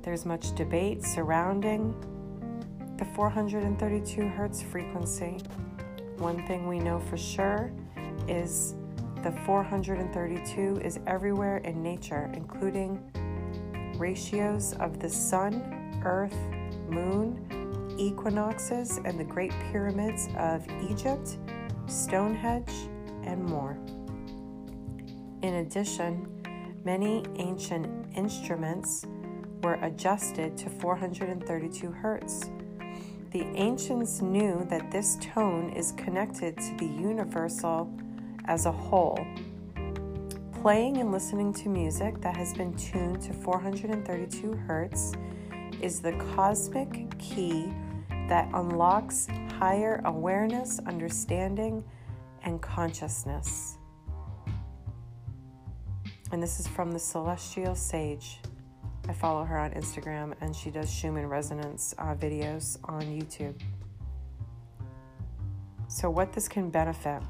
There's 0.02 0.24
much 0.24 0.54
debate 0.54 1.02
surrounding 1.04 1.92
the 2.98 3.04
432 3.16 4.28
hertz 4.28 4.62
frequency. 4.62 5.38
One 6.20 6.46
thing 6.46 6.68
we 6.68 6.78
know 6.78 7.00
for 7.00 7.16
sure 7.16 7.72
is 8.28 8.74
the 9.22 9.32
432 9.46 10.82
is 10.84 11.00
everywhere 11.06 11.56
in 11.64 11.82
nature, 11.82 12.30
including 12.34 13.00
ratios 13.96 14.74
of 14.80 15.00
the 15.00 15.08
sun, 15.08 16.02
earth, 16.04 16.36
moon, 16.90 17.96
equinoxes, 17.98 19.00
and 19.06 19.18
the 19.18 19.24
great 19.24 19.52
pyramids 19.72 20.28
of 20.36 20.66
Egypt, 20.90 21.38
Stonehenge, 21.86 22.90
and 23.24 23.42
more. 23.46 23.78
In 25.40 25.54
addition, 25.54 26.28
many 26.84 27.24
ancient 27.36 28.14
instruments 28.14 29.06
were 29.62 29.78
adjusted 29.82 30.54
to 30.58 30.68
432 30.68 31.90
hertz. 31.90 32.50
The 33.30 33.44
ancients 33.54 34.20
knew 34.20 34.66
that 34.70 34.90
this 34.90 35.16
tone 35.20 35.70
is 35.70 35.92
connected 35.92 36.56
to 36.56 36.76
the 36.78 36.86
universal 36.86 37.92
as 38.46 38.66
a 38.66 38.72
whole 38.72 39.24
Playing 40.60 40.98
and 40.98 41.10
listening 41.10 41.54
to 41.54 41.70
music 41.70 42.20
that 42.20 42.36
has 42.36 42.52
been 42.52 42.74
tuned 42.74 43.22
to 43.22 43.32
432 43.32 44.52
hertz 44.56 45.14
is 45.80 46.00
the 46.00 46.12
cosmic 46.36 47.18
key 47.18 47.72
that 48.28 48.46
unlocks 48.52 49.26
higher 49.58 50.02
awareness, 50.04 50.78
understanding, 50.86 51.82
and 52.44 52.60
consciousness. 52.60 53.78
And 56.30 56.42
this 56.42 56.60
is 56.60 56.66
from 56.66 56.90
the 56.90 56.98
Celestial 56.98 57.74
Sage. 57.74 58.40
I 59.08 59.12
follow 59.12 59.44
her 59.44 59.58
on 59.58 59.72
Instagram 59.72 60.34
and 60.40 60.54
she 60.54 60.70
does 60.70 60.92
Schumann 60.92 61.26
resonance 61.26 61.94
uh, 61.98 62.14
videos 62.14 62.78
on 62.84 63.02
YouTube. 63.02 63.60
So, 65.88 66.08
what 66.08 66.32
this 66.32 66.48
can 66.48 66.70
benefit 66.70 67.22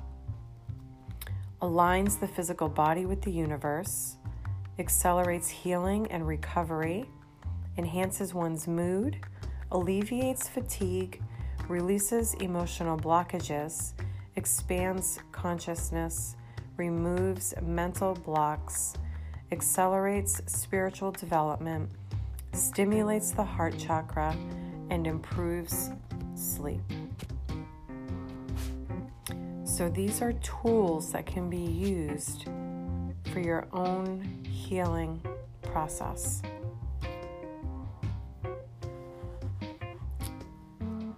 aligns 1.62 2.18
the 2.20 2.26
physical 2.26 2.68
body 2.68 3.06
with 3.06 3.22
the 3.22 3.30
universe, 3.30 4.16
accelerates 4.78 5.48
healing 5.48 6.06
and 6.10 6.26
recovery, 6.26 7.08
enhances 7.78 8.34
one's 8.34 8.66
mood, 8.66 9.18
alleviates 9.72 10.48
fatigue, 10.48 11.22
releases 11.68 12.34
emotional 12.34 12.98
blockages, 12.98 13.92
expands 14.36 15.18
consciousness, 15.32 16.36
removes 16.76 17.54
mental 17.62 18.14
blocks, 18.14 18.94
accelerates 19.52 20.40
spiritual 20.46 21.10
development, 21.12 21.90
stimulates 22.52 23.30
the 23.32 23.44
heart 23.44 23.76
chakra, 23.78 24.34
and 24.90 25.06
improves 25.06 25.90
sleep. 26.34 26.80
So, 29.64 29.88
these 29.88 30.20
are 30.20 30.32
tools 30.34 31.12
that 31.12 31.26
can 31.26 31.48
be 31.48 31.56
used 31.56 32.44
for 33.32 33.40
your 33.40 33.66
own 33.72 34.44
healing 34.44 35.22
process. 35.62 36.42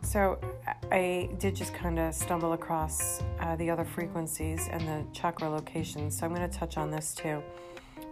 So, 0.02 0.38
I 0.92 1.30
did 1.38 1.56
just 1.56 1.72
kind 1.72 1.98
of 1.98 2.14
stumble 2.14 2.52
across 2.52 3.22
uh, 3.40 3.56
the 3.56 3.70
other 3.70 3.84
frequencies 3.84 4.68
and 4.70 4.86
the 4.86 5.04
chakra 5.12 5.48
locations, 5.48 6.18
so 6.18 6.26
I'm 6.26 6.34
going 6.34 6.48
to 6.48 6.58
touch 6.58 6.76
on 6.76 6.90
this 6.90 7.14
too. 7.14 7.42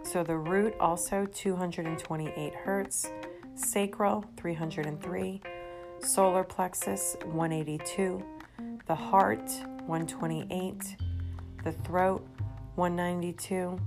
So, 0.03 0.23
the 0.23 0.37
root 0.37 0.75
also 0.79 1.25
228 1.25 2.53
hertz, 2.53 3.09
sacral 3.55 4.25
303, 4.37 5.41
solar 5.99 6.43
plexus 6.43 7.15
182, 7.25 8.23
the 8.87 8.95
heart 8.95 9.49
128, 9.85 10.97
the 11.63 11.71
throat 11.71 12.27
192, 12.75 13.79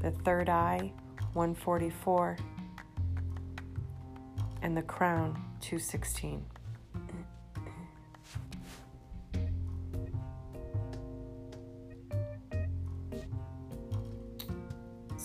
the 0.00 0.10
third 0.10 0.48
eye 0.48 0.92
144, 1.32 2.36
and 4.62 4.76
the 4.76 4.82
crown 4.82 5.32
216. 5.60 6.44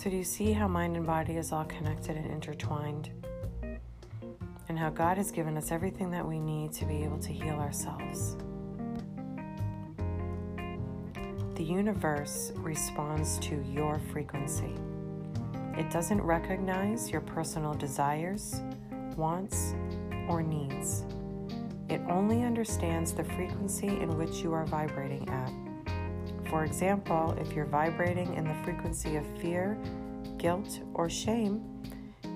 So, 0.01 0.09
do 0.09 0.15
you 0.15 0.23
see 0.23 0.53
how 0.53 0.65
mind 0.65 0.95
and 0.95 1.05
body 1.05 1.35
is 1.35 1.51
all 1.51 1.65
connected 1.65 2.15
and 2.15 2.25
intertwined? 2.31 3.09
And 4.69 4.79
how 4.79 4.91
God 4.91 5.17
has 5.17 5.29
given 5.29 5.57
us 5.57 5.73
everything 5.73 6.09
that 6.11 6.25
we 6.25 6.39
need 6.39 6.71
to 6.75 6.85
be 6.85 7.03
able 7.03 7.19
to 7.19 7.33
heal 7.33 7.55
ourselves? 7.55 8.37
The 11.55 11.63
universe 11.65 12.53
responds 12.55 13.39
to 13.39 13.61
your 13.69 13.99
frequency. 14.13 14.73
It 15.77 15.91
doesn't 15.91 16.21
recognize 16.21 17.09
your 17.09 17.19
personal 17.19 17.73
desires, 17.73 18.61
wants, 19.17 19.73
or 20.29 20.41
needs. 20.41 21.03
It 21.89 21.99
only 22.07 22.43
understands 22.43 23.11
the 23.11 23.25
frequency 23.25 23.87
in 23.87 24.17
which 24.17 24.37
you 24.37 24.53
are 24.53 24.65
vibrating 24.65 25.27
at. 25.27 25.51
For 26.49 26.65
example, 26.65 27.37
if 27.39 27.53
you're 27.53 27.65
vibrating 27.65 28.33
in 28.33 28.43
the 28.43 28.55
frequency 28.63 29.17
of 29.17 29.25
fear, 29.39 29.77
guilt, 30.37 30.79
or 30.95 31.07
shame, 31.07 31.61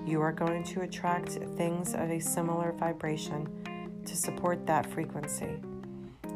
you 0.06 0.20
are 0.20 0.32
going 0.32 0.62
to 0.64 0.82
attract 0.82 1.30
things 1.56 1.94
of 1.94 2.10
a 2.10 2.20
similar 2.20 2.72
vibration 2.72 3.48
to 4.06 4.16
support 4.16 4.66
that 4.66 4.86
frequency. 4.92 5.58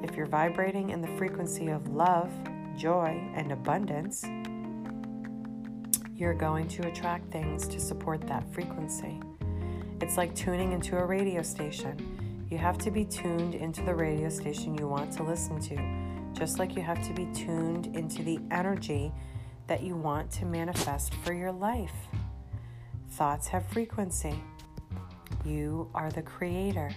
If 0.02 0.16
you're 0.16 0.26
vibrating 0.26 0.90
in 0.90 1.00
the 1.00 1.16
frequency 1.16 1.68
of 1.68 1.86
love, 1.88 2.32
joy, 2.76 3.20
and 3.36 3.52
abundance, 3.52 4.24
you're 6.16 6.34
going 6.34 6.66
to 6.68 6.88
attract 6.88 7.30
things 7.30 7.68
to 7.68 7.78
support 7.78 8.26
that 8.26 8.42
frequency. 8.52 9.20
It's 10.00 10.16
like 10.16 10.34
tuning 10.34 10.72
into 10.72 10.96
a 10.96 11.04
radio 11.04 11.42
station. 11.42 12.46
You 12.50 12.58
have 12.58 12.78
to 12.78 12.90
be 12.90 13.04
tuned 13.04 13.54
into 13.54 13.82
the 13.82 13.94
radio 13.94 14.28
station 14.30 14.76
you 14.76 14.88
want 14.88 15.12
to 15.12 15.22
listen 15.22 15.60
to, 15.60 16.08
just 16.38 16.61
like 16.61 16.77
you 16.77 16.83
have 16.83 17.05
to 17.05 17.12
be 17.12 17.27
tuned 17.35 17.96
into 17.96 18.22
the 18.22 18.38
energy 18.53 19.12
that 19.66 19.83
you 19.83 19.96
want 19.96 20.31
to 20.31 20.44
manifest 20.44 21.12
for 21.24 21.33
your 21.33 21.51
life. 21.51 21.92
Thoughts 23.11 23.48
have 23.48 23.66
frequency. 23.66 24.40
You 25.44 25.90
are 25.94 26.11
the 26.11 26.22
creator. 26.22 26.90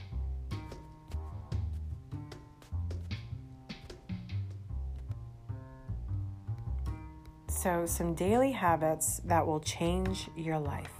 So, 7.47 7.85
some 7.87 8.13
daily 8.13 8.51
habits 8.51 9.21
that 9.25 9.45
will 9.45 9.59
change 9.59 10.29
your 10.35 10.59
life. 10.59 10.91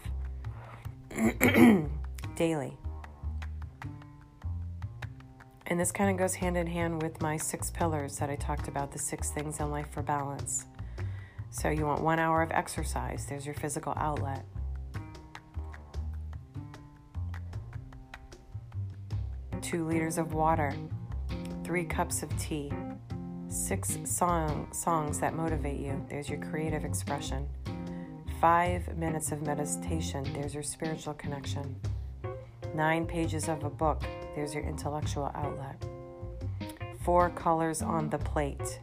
daily. 2.36 2.77
And 5.71 5.79
this 5.79 5.93
kind 5.93 6.12
of 6.12 6.17
goes 6.17 6.36
hand 6.36 6.57
in 6.57 6.67
hand 6.67 7.01
with 7.01 7.21
my 7.21 7.38
six 7.38 7.71
pillars 7.71 8.17
that 8.17 8.29
I 8.29 8.36
talked 8.36 8.67
about 8.67 8.91
the 8.91 8.99
six 8.99 9.31
things 9.31 9.62
in 9.62 9.71
life 9.71 9.88
for 9.89 10.01
balance. 10.01 10.65
So, 11.49 11.69
you 11.69 11.86
want 11.86 12.01
one 12.01 12.19
hour 12.19 12.41
of 12.41 12.51
exercise, 12.51 13.25
there's 13.25 13.45
your 13.45 13.55
physical 13.55 13.93
outlet. 13.95 14.43
Two 19.62 19.88
liters 19.88 20.17
of 20.17 20.34
water, 20.34 20.73
three 21.63 21.86
cups 21.86 22.21
of 22.21 22.38
tea, 22.38 22.69
Six 23.47 23.97
song, 24.03 24.67
songs 24.73 25.19
that 25.19 25.36
motivate 25.36 25.79
you. 25.79 26.05
There's 26.10 26.27
your 26.27 26.39
creative 26.39 26.84
expression. 26.84 27.47
Five 28.41 28.97
minutes 28.97 29.31
of 29.31 29.41
meditation. 29.41 30.25
There's 30.34 30.53
your 30.53 30.63
spiritual 30.63 31.13
connection. 31.13 31.77
Nine 32.73 33.05
pages 33.05 33.49
of 33.49 33.63
a 33.63 33.69
book. 33.69 34.01
There's 34.36 34.53
your 34.53 34.63
intellectual 34.63 35.31
outlet. 35.36 35.86
Four 37.03 37.29
colors 37.31 37.81
on 37.81 38.10
the 38.10 38.17
plate. 38.17 38.79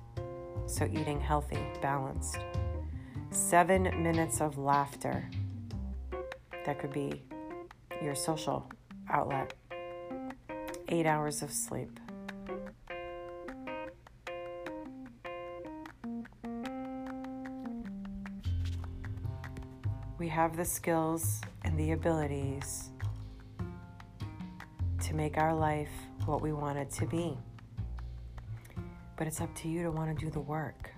So 0.66 0.85
eating 0.85 1.20
healthy, 1.20 1.61
balanced. 1.81 2.38
Seven 3.31 3.85
minutes 4.03 4.40
of 4.40 4.59
laughter. 4.59 5.29
That 6.66 6.79
could 6.79 6.92
be 6.92 7.22
your 8.03 8.14
social 8.14 8.70
outlet. 9.11 9.55
Eight 10.88 11.07
hours 11.07 11.42
of 11.42 11.51
sleep. 11.51 11.98
we 20.18 20.27
have 20.29 20.57
the 20.57 20.64
skills 20.64 21.40
and 21.62 21.79
the 21.79 21.92
abilities 21.92 22.90
to 25.09 25.14
make 25.14 25.38
our 25.38 25.55
life 25.55 25.88
what 26.27 26.42
we 26.42 26.53
want 26.53 26.77
it 26.77 26.90
to 26.90 27.07
be. 27.07 27.35
But 29.16 29.27
it's 29.27 29.40
up 29.40 29.55
to 29.57 29.68
you 29.68 29.83
to 29.83 29.90
want 29.90 30.16
to 30.16 30.25
do 30.25 30.31
the 30.31 30.40
work. 30.40 30.90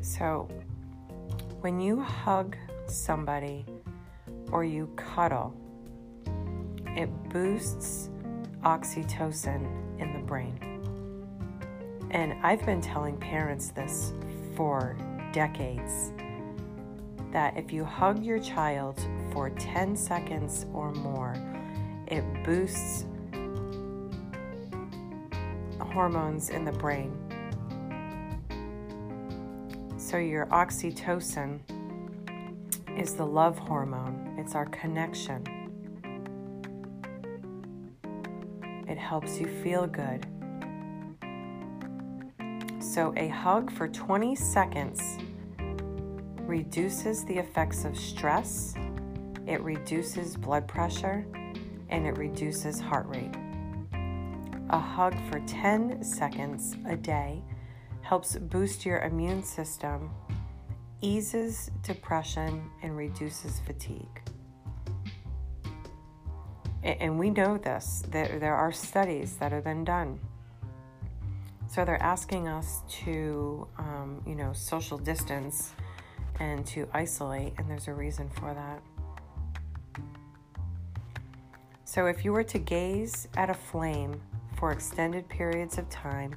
So, 0.00 0.48
when 1.60 1.78
you 1.78 2.00
hug 2.00 2.56
somebody 2.86 3.64
or 4.50 4.64
you 4.64 4.88
cuddle, 4.96 5.54
it 6.96 7.08
boosts 7.28 8.10
oxytocin 8.64 10.00
in 10.00 10.12
the 10.12 10.26
brain. 10.26 10.58
And 12.10 12.34
I've 12.44 12.66
been 12.66 12.80
telling 12.80 13.16
parents 13.16 13.70
this 13.70 14.12
for 14.56 14.96
decades 15.32 16.12
that 17.36 17.54
if 17.54 17.70
you 17.70 17.84
hug 17.84 18.24
your 18.24 18.38
child 18.38 18.98
for 19.30 19.50
10 19.50 19.94
seconds 19.94 20.64
or 20.72 20.90
more, 20.92 21.36
it 22.06 22.24
boosts 22.44 23.04
hormones 25.92 26.48
in 26.48 26.64
the 26.64 26.72
brain. 26.72 27.12
So, 29.98 30.16
your 30.16 30.46
oxytocin 30.46 31.60
is 32.98 33.12
the 33.12 33.26
love 33.26 33.58
hormone, 33.58 34.36
it's 34.38 34.54
our 34.54 34.64
connection. 34.70 35.44
It 38.88 38.96
helps 38.96 39.38
you 39.38 39.46
feel 39.62 39.86
good. 39.86 40.26
So, 42.80 43.12
a 43.18 43.28
hug 43.28 43.70
for 43.70 43.88
20 43.88 44.34
seconds 44.36 45.18
reduces 46.46 47.24
the 47.24 47.36
effects 47.36 47.84
of 47.84 47.98
stress, 47.98 48.74
it 49.46 49.60
reduces 49.62 50.36
blood 50.36 50.66
pressure, 50.66 51.26
and 51.88 52.06
it 52.06 52.16
reduces 52.16 52.80
heart 52.80 53.06
rate. 53.06 53.34
A 54.70 54.78
hug 54.78 55.14
for 55.30 55.40
10 55.40 56.02
seconds 56.02 56.76
a 56.86 56.96
day 56.96 57.42
helps 58.02 58.36
boost 58.36 58.84
your 58.84 59.00
immune 59.00 59.42
system, 59.42 60.10
eases 61.00 61.70
depression, 61.82 62.70
and 62.82 62.96
reduces 62.96 63.60
fatigue. 63.60 64.20
And 66.82 67.18
we 67.18 67.30
know 67.30 67.58
this, 67.58 68.04
there 68.10 68.54
are 68.54 68.70
studies 68.70 69.36
that 69.36 69.50
have 69.50 69.64
been 69.64 69.84
done. 69.84 70.20
So 71.68 71.84
they're 71.84 72.02
asking 72.02 72.46
us 72.46 72.82
to, 73.04 73.66
um, 73.76 74.22
you 74.24 74.36
know, 74.36 74.52
social 74.52 74.96
distance 74.96 75.72
and 76.40 76.66
to 76.66 76.88
isolate, 76.92 77.54
and 77.58 77.68
there's 77.70 77.88
a 77.88 77.94
reason 77.94 78.28
for 78.30 78.54
that. 78.54 78.82
So 81.84 82.06
if 82.06 82.24
you 82.24 82.32
were 82.32 82.44
to 82.44 82.58
gaze 82.58 83.28
at 83.36 83.48
a 83.48 83.54
flame 83.54 84.20
for 84.56 84.72
extended 84.72 85.28
periods 85.28 85.78
of 85.78 85.88
time, 85.88 86.34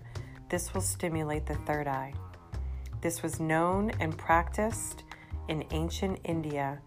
this 0.49 0.73
will 0.73 0.81
stimulate 0.81 1.45
the 1.45 1.55
third 1.65 1.87
eye. 1.87 2.13
This 3.01 3.23
was 3.23 3.39
known 3.39 3.91
and 3.99 4.17
practiced 4.17 5.03
in 5.47 5.63
ancient 5.71 6.19
India 6.23 6.79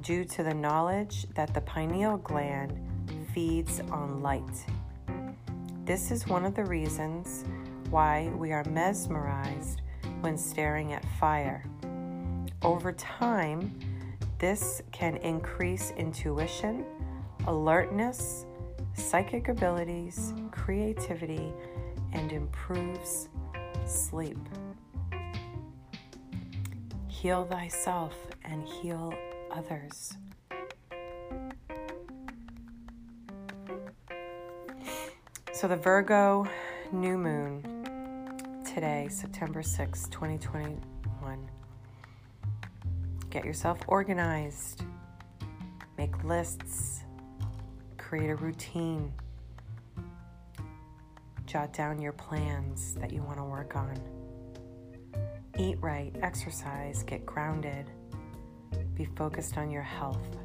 due 0.00 0.24
to 0.24 0.42
the 0.42 0.54
knowledge 0.54 1.26
that 1.34 1.52
the 1.54 1.60
pineal 1.60 2.16
gland 2.18 2.78
feeds 3.34 3.80
on 3.90 4.22
light. 4.22 4.64
This 5.84 6.10
is 6.10 6.26
one 6.26 6.44
of 6.44 6.54
the 6.54 6.64
reasons 6.64 7.44
why 7.90 8.30
we 8.36 8.52
are 8.52 8.64
mesmerized 8.64 9.82
when 10.20 10.38
staring 10.38 10.92
at 10.92 11.04
fire. 11.18 11.64
Over 12.62 12.92
time, 12.92 13.78
this 14.38 14.82
can 14.92 15.16
increase 15.16 15.92
intuition, 15.96 16.84
alertness, 17.46 18.44
psychic 18.92 19.48
abilities, 19.48 20.34
creativity, 20.50 21.54
and 22.12 22.32
improves 22.32 23.30
sleep. 23.86 24.38
Heal 27.08 27.46
thyself 27.46 28.14
and 28.44 28.66
heal 28.68 29.14
others. 29.50 30.12
So, 35.54 35.66
the 35.66 35.76
Virgo 35.76 36.46
new 36.92 37.16
moon 37.16 37.62
today, 38.64 39.08
September 39.10 39.62
6, 39.62 40.08
2021. 40.08 41.59
Get 43.30 43.44
yourself 43.44 43.78
organized, 43.86 44.84
make 45.96 46.24
lists, 46.24 47.04
create 47.96 48.30
a 48.30 48.36
routine, 48.36 49.12
jot 51.46 51.72
down 51.72 52.00
your 52.00 52.12
plans 52.12 52.94
that 52.94 53.12
you 53.12 53.22
want 53.22 53.38
to 53.38 53.44
work 53.44 53.76
on. 53.76 53.98
Eat 55.58 55.78
right, 55.80 56.12
exercise, 56.22 57.02
get 57.04 57.24
grounded, 57.24 57.90
be 58.94 59.04
focused 59.16 59.56
on 59.56 59.70
your 59.70 59.82
health. 59.82 60.36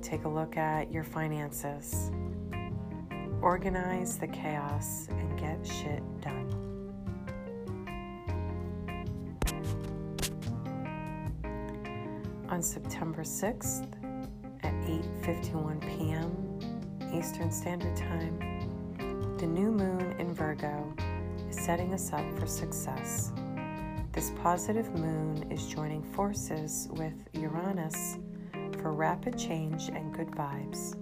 Take 0.00 0.24
a 0.24 0.28
look 0.28 0.56
at 0.56 0.92
your 0.92 1.04
finances 1.04 2.10
organize 3.44 4.16
the 4.16 4.26
chaos 4.26 5.06
and 5.10 5.38
get 5.38 5.64
shit 5.66 6.02
done. 6.22 6.63
On 12.54 12.62
September 12.62 13.24
6th 13.24 13.82
at 14.62 14.72
8:51 15.24 15.80
p.m. 15.80 16.30
Eastern 17.12 17.50
Standard 17.50 17.96
Time, 17.96 18.38
the 19.38 19.46
new 19.46 19.72
moon 19.72 20.14
in 20.20 20.32
Virgo 20.32 20.94
is 21.50 21.56
setting 21.56 21.92
us 21.92 22.12
up 22.12 22.24
for 22.38 22.46
success. 22.46 23.32
This 24.12 24.30
positive 24.40 24.88
moon 24.94 25.50
is 25.50 25.66
joining 25.66 26.04
forces 26.12 26.86
with 26.92 27.14
Uranus 27.32 28.18
for 28.78 28.92
rapid 28.92 29.36
change 29.36 29.88
and 29.88 30.14
good 30.14 30.30
vibes. 30.30 30.94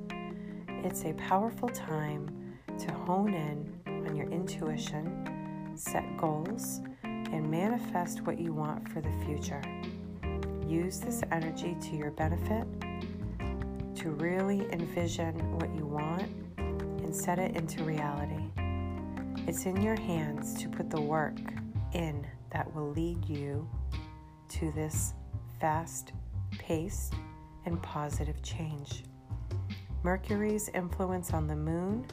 It's 0.87 1.05
a 1.05 1.13
powerful 1.13 1.69
time 1.69 2.31
to 2.79 2.95
hone 2.95 3.35
in 3.35 3.79
on 4.09 4.17
your 4.17 4.31
intuition, 4.31 5.75
set 5.75 6.17
goals, 6.17 6.81
and 7.05 7.51
manifest 7.51 8.23
what 8.23 8.41
you 8.41 8.55
want 8.55 8.89
for 8.89 9.03
the 9.03 9.13
future. 9.27 9.61
Use 10.73 11.01
this 11.01 11.21
energy 11.31 11.77
to 11.83 11.97
your 11.97 12.13
benefit 12.13 12.67
to 13.95 14.09
really 14.13 14.61
envision 14.73 15.35
what 15.59 15.69
you 15.77 15.85
want 15.85 16.23
and 16.57 17.15
set 17.15 17.39
it 17.39 17.55
into 17.55 17.85
reality. 17.85 18.43
It's 19.47 19.67
in 19.67 19.83
your 19.83 20.01
hands 20.01 20.55
to 20.63 20.71
put 20.71 20.89
the 20.89 20.99
work 20.99 21.37
in 21.93 22.27
that 22.53 22.75
will 22.75 22.89
lead 22.89 23.23
you 23.27 23.69
to 24.49 24.73
this 24.73 25.13
fast 25.61 26.15
paced 26.57 27.13
and 27.67 27.81
positive 27.83 28.43
change. 28.43 29.05
Mercury's 30.03 30.71
influence 30.71 31.35
on 31.35 31.47
the 31.49 31.57
moon 31.57 32.07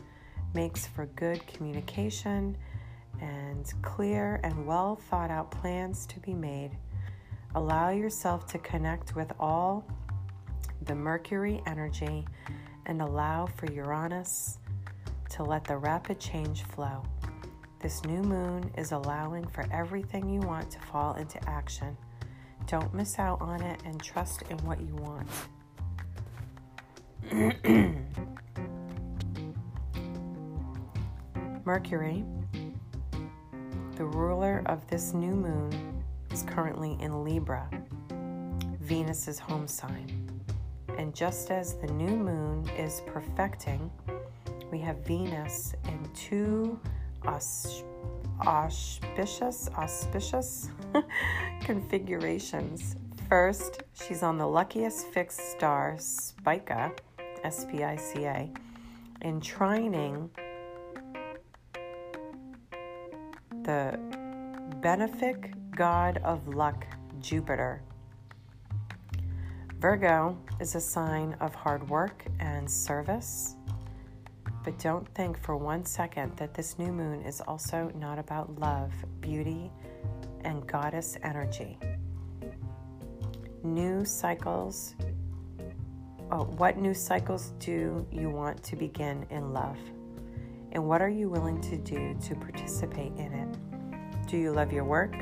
makes 0.53 0.85
for 0.85 1.05
good 1.05 1.47
communication 1.47 2.57
and 3.21 3.71
clear 3.81 4.41
and 4.43 4.67
well 4.67 4.97
thought 4.97 5.31
out 5.31 5.49
plans 5.49 6.05
to 6.07 6.19
be 6.19 6.33
made. 6.33 6.71
Allow 7.55 7.89
yourself 7.89 8.45
to 8.47 8.59
connect 8.59 9.15
with 9.15 9.31
all 9.39 9.83
the 10.83 10.93
Mercury 10.93 11.63
energy 11.65 12.27
and 12.85 13.01
allow 13.01 13.47
for 13.47 13.71
Uranus 13.71 14.59
to 15.31 15.43
let 15.43 15.63
the 15.63 15.77
rapid 15.77 16.19
change 16.19 16.61
flow. 16.63 17.03
This 17.79 18.05
new 18.05 18.21
moon 18.21 18.69
is 18.77 18.91
allowing 18.91 19.47
for 19.47 19.65
everything 19.71 20.29
you 20.29 20.41
want 20.41 20.69
to 20.71 20.79
fall 20.79 21.15
into 21.15 21.39
action. 21.49 21.97
Don't 22.67 22.93
miss 22.93 23.17
out 23.17 23.41
on 23.41 23.63
it 23.63 23.81
and 23.85 23.99
trust 24.01 24.43
in 24.49 24.57
what 24.59 24.79
you 24.81 24.95
want. 24.95 25.27
Mercury, 31.65 32.23
the 33.95 34.05
ruler 34.05 34.61
of 34.65 34.85
this 34.87 35.13
new 35.13 35.33
moon, 35.33 35.88
is 36.31 36.43
currently 36.43 36.97
in 36.99 37.23
Libra, 37.23 37.69
Venus's 38.79 39.39
home 39.39 39.67
sign. 39.67 40.29
And 40.97 41.15
just 41.15 41.51
as 41.51 41.75
the 41.75 41.87
new 41.87 42.15
moon 42.15 42.67
is 42.77 43.01
perfecting, 43.05 43.89
we 44.71 44.79
have 44.79 44.97
Venus 45.05 45.73
in 45.85 46.09
two 46.13 46.79
auspicious, 48.45 49.69
auspicious 49.77 50.69
configurations. 51.61 52.95
First, 53.27 53.83
she's 53.93 54.23
on 54.23 54.37
the 54.37 54.47
luckiest 54.47 55.07
fixed 55.07 55.51
star, 55.51 55.95
Spica, 55.99 56.91
S 57.43 57.65
P 57.69 57.83
I 57.83 57.95
C 57.95 58.25
A, 58.25 58.51
in 59.21 59.39
trining 59.39 60.29
the 63.63 63.99
benefic 64.81 65.53
god 65.79 66.19
of 66.25 66.45
luck, 66.49 66.85
Jupiter. 67.21 67.81
Virgo 69.79 70.37
is 70.59 70.75
a 70.75 70.81
sign 70.81 71.37
of 71.39 71.55
hard 71.55 71.89
work 71.89 72.25
and 72.41 72.69
service. 72.69 73.55
But 74.65 74.77
don't 74.77 75.07
think 75.15 75.41
for 75.41 75.55
one 75.55 75.85
second 75.85 76.35
that 76.35 76.53
this 76.53 76.77
new 76.77 76.91
moon 76.91 77.21
is 77.21 77.39
also 77.39 77.89
not 77.95 78.19
about 78.19 78.59
love, 78.59 78.91
beauty, 79.21 79.71
and 80.43 80.67
goddess 80.67 81.17
energy. 81.23 81.79
New 83.63 84.03
cycles. 84.03 84.95
Oh, 86.29 86.43
what 86.43 86.77
new 86.77 86.93
cycles 86.93 87.53
do 87.57 88.05
you 88.11 88.29
want 88.29 88.61
to 88.63 88.75
begin 88.75 89.25
in 89.29 89.53
love? 89.53 89.77
And 90.73 90.83
what 90.83 91.01
are 91.01 91.07
you 91.07 91.29
willing 91.29 91.61
to 91.61 91.77
do 91.77 92.17
to 92.21 92.35
participate 92.35 93.13
in 93.15 93.31
it? 93.31 94.27
Do 94.27 94.35
you 94.35 94.51
love 94.51 94.73
your 94.73 94.83
work? 94.83 95.15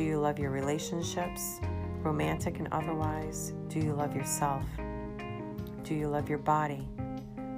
Do 0.00 0.06
you 0.06 0.18
love 0.18 0.38
your 0.38 0.50
relationships, 0.50 1.60
romantic 2.02 2.58
and 2.58 2.68
otherwise? 2.72 3.52
Do 3.68 3.80
you 3.80 3.92
love 3.92 4.16
yourself? 4.16 4.64
Do 5.82 5.94
you 5.94 6.08
love 6.08 6.26
your 6.26 6.38
body? 6.38 6.88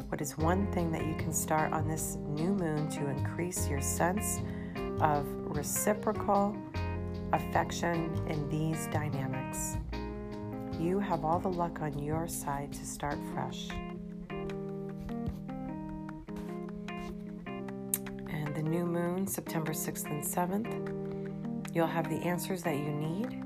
What 0.08 0.20
is 0.20 0.36
one 0.36 0.66
thing 0.72 0.90
that 0.90 1.06
you 1.06 1.14
can 1.14 1.32
start 1.32 1.72
on 1.72 1.86
this 1.86 2.16
new 2.26 2.52
moon 2.52 2.88
to 2.88 3.06
increase 3.06 3.68
your 3.68 3.80
sense 3.80 4.40
of 4.98 5.24
reciprocal 5.56 6.56
affection 7.32 8.12
in 8.26 8.48
these 8.48 8.88
dynamics? 8.88 9.76
You 10.80 10.98
have 10.98 11.24
all 11.24 11.38
the 11.38 11.46
luck 11.46 11.80
on 11.80 11.96
your 11.96 12.26
side 12.26 12.72
to 12.72 12.84
start 12.84 13.18
fresh. 13.32 13.68
And 18.28 18.52
the 18.52 18.64
new 18.64 18.84
moon, 18.84 19.28
September 19.28 19.72
6th 19.72 20.06
and 20.10 20.24
7th, 20.24 20.91
you'll 21.72 21.86
have 21.86 22.08
the 22.08 22.22
answers 22.26 22.62
that 22.62 22.76
you 22.76 22.92
need. 22.92 23.42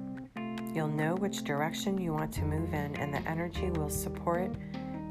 You'll 0.75 0.89
know 0.89 1.15
which 1.15 1.45
direction 1.45 1.99
you 1.99 2.13
want 2.13 2.33
to 2.35 2.43
move 2.43 2.75
in, 2.75 2.97
and 2.97 3.15
the 3.15 3.23
energy 3.29 3.71
will 3.71 3.89
support 3.89 4.55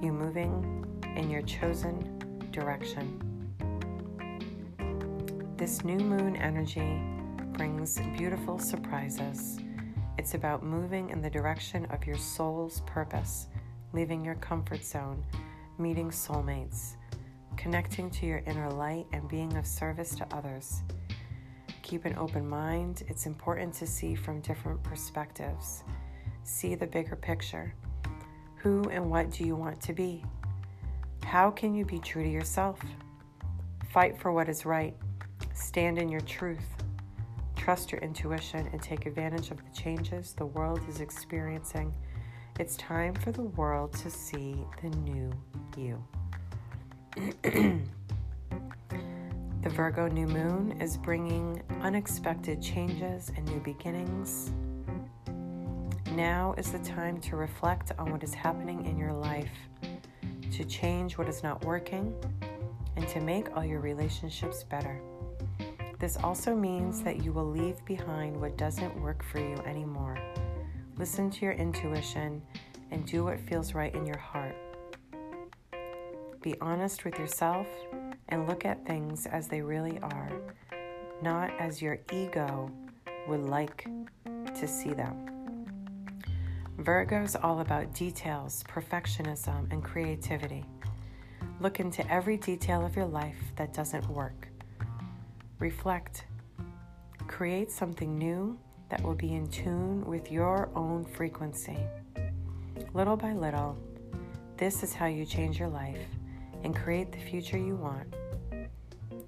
you 0.01 0.11
moving 0.11 0.85
in 1.15 1.29
your 1.29 1.41
chosen 1.43 2.49
direction. 2.51 3.21
This 5.57 5.83
new 5.83 5.97
moon 5.97 6.35
energy 6.35 7.01
brings 7.53 7.99
beautiful 8.17 8.59
surprises. 8.59 9.59
It's 10.17 10.33
about 10.33 10.63
moving 10.63 11.09
in 11.09 11.21
the 11.21 11.29
direction 11.29 11.85
of 11.85 12.05
your 12.05 12.17
soul's 12.17 12.81
purpose, 12.81 13.47
leaving 13.93 14.23
your 14.23 14.35
comfort 14.35 14.83
zone, 14.83 15.23
meeting 15.77 16.09
soulmates, 16.09 16.95
connecting 17.55 18.09
to 18.11 18.25
your 18.25 18.43
inner 18.45 18.69
light, 18.69 19.05
and 19.13 19.27
being 19.29 19.55
of 19.55 19.65
service 19.65 20.15
to 20.15 20.27
others. 20.35 20.81
Keep 21.85 22.05
an 22.05 22.17
open 22.17 22.49
mind. 22.49 23.03
It's 23.07 23.27
important 23.27 23.71
to 23.75 23.85
see 23.85 24.15
from 24.15 24.41
different 24.41 24.81
perspectives. 24.81 25.83
See 26.43 26.73
the 26.73 26.87
bigger 26.87 27.15
picture. 27.15 27.75
Who 28.55 28.89
and 28.89 29.11
what 29.11 29.29
do 29.29 29.45
you 29.45 29.55
want 29.55 29.79
to 29.81 29.93
be? 29.93 30.25
How 31.23 31.51
can 31.51 31.75
you 31.75 31.85
be 31.85 31.99
true 31.99 32.23
to 32.23 32.29
yourself? 32.29 32.79
Fight 33.91 34.19
for 34.19 34.31
what 34.31 34.49
is 34.49 34.65
right. 34.65 34.95
Stand 35.53 35.99
in 35.99 36.09
your 36.09 36.21
truth. 36.21 36.65
Trust 37.55 37.91
your 37.91 38.01
intuition 38.01 38.67
and 38.71 38.81
take 38.81 39.05
advantage 39.05 39.51
of 39.51 39.57
the 39.57 39.71
changes 39.79 40.33
the 40.33 40.47
world 40.47 40.79
is 40.89 41.01
experiencing. 41.01 41.93
It's 42.59 42.75
time 42.77 43.13
for 43.13 43.31
the 43.31 43.43
world 43.43 43.93
to 43.93 44.09
see 44.09 44.55
the 44.81 44.89
new 44.89 45.31
you. 45.77 46.03
the 49.65 49.71
Virgo 49.71 50.07
new 50.07 50.27
moon 50.27 50.79
is 50.79 50.95
bringing 50.95 51.59
unexpected 51.81 52.61
changes 52.61 53.31
and 53.35 53.43
new 53.47 53.59
beginnings. 53.61 54.51
Now 56.11 56.53
is 56.55 56.71
the 56.71 56.77
time 56.77 57.19
to 57.21 57.35
reflect 57.35 57.91
on 57.97 58.11
what 58.11 58.23
is 58.23 58.31
happening 58.31 58.85
in 58.85 58.95
your 58.95 59.11
life 59.11 59.49
to 60.51 60.63
change 60.65 61.17
what 61.17 61.27
is 61.27 61.41
not 61.41 61.65
working, 61.65 62.13
and 62.95 63.07
to 63.07 63.19
make 63.21 63.57
all 63.57 63.65
your 63.65 63.79
relationships 63.79 64.63
better. 64.63 65.01
This 65.97 66.15
also 66.17 66.55
means 66.55 67.01
that 67.01 67.23
you 67.23 67.33
will 67.33 67.49
leave 67.49 67.83
behind 67.85 68.39
what 68.39 68.57
doesn't 68.57 68.95
work 69.01 69.23
for 69.23 69.39
you 69.39 69.55
anymore. 69.65 70.19
Listen 70.99 71.31
to 71.31 71.41
your 71.43 71.53
intuition 71.53 72.39
and 72.91 73.03
do 73.07 73.23
what 73.23 73.39
feels 73.39 73.73
right 73.73 73.95
in 73.95 74.05
your 74.05 74.19
heart. 74.19 74.55
Be 76.43 76.55
honest 76.61 77.03
with 77.03 77.17
yourself 77.17 77.65
and 78.29 78.47
look 78.47 78.65
at 78.65 78.85
things 78.85 79.25
as 79.25 79.47
they 79.47 79.61
really 79.61 79.99
are, 80.01 80.31
not 81.21 81.51
as 81.59 81.81
your 81.81 81.99
ego 82.11 82.71
would 83.27 83.41
like 83.41 83.87
to 84.55 84.67
see 84.67 84.93
them. 84.93 85.25
Virgo 86.77 87.23
is 87.23 87.35
all 87.35 87.61
about 87.61 87.93
details, 87.93 88.63
perfectionism, 88.67 89.71
and 89.71 89.83
creativity. 89.83 90.65
Look 91.59 91.79
into 91.79 92.09
every 92.11 92.37
detail 92.37 92.85
of 92.85 92.95
your 92.95 93.05
life 93.05 93.41
that 93.55 93.73
doesn't 93.73 94.07
work. 94.09 94.47
Reflect. 95.59 96.25
Create 97.27 97.71
something 97.71 98.17
new 98.17 98.57
that 98.89 99.01
will 99.01 99.15
be 99.15 99.33
in 99.33 99.47
tune 99.47 100.05
with 100.05 100.31
your 100.31 100.69
own 100.75 101.05
frequency. 101.05 101.77
Little 102.93 103.17
by 103.17 103.33
little, 103.33 103.77
this 104.57 104.83
is 104.83 104.93
how 104.93 105.05
you 105.05 105.25
change 105.25 105.59
your 105.59 105.69
life 105.69 105.97
and 106.65 106.75
create 106.75 107.11
the 107.11 107.19
future 107.19 107.59
you 107.59 107.75
want. 107.75 108.11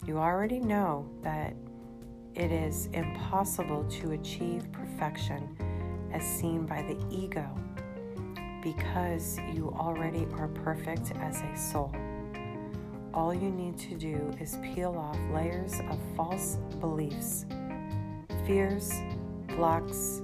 You 0.07 0.17
already 0.17 0.59
know 0.59 1.07
that 1.21 1.53
it 2.33 2.51
is 2.51 2.87
impossible 2.93 3.83
to 4.01 4.13
achieve 4.13 4.71
perfection 4.71 5.55
as 6.11 6.23
seen 6.23 6.65
by 6.65 6.81
the 6.81 6.97
ego 7.15 7.47
because 8.63 9.37
you 9.53 9.71
already 9.77 10.25
are 10.33 10.47
perfect 10.47 11.11
as 11.21 11.41
a 11.41 11.55
soul. 11.55 11.95
All 13.13 13.33
you 13.33 13.51
need 13.51 13.77
to 13.79 13.95
do 13.95 14.33
is 14.41 14.57
peel 14.63 14.95
off 14.97 15.17
layers 15.31 15.79
of 15.91 15.99
false 16.15 16.55
beliefs, 16.79 17.45
fears, 18.47 18.91
blocks, 19.47 20.23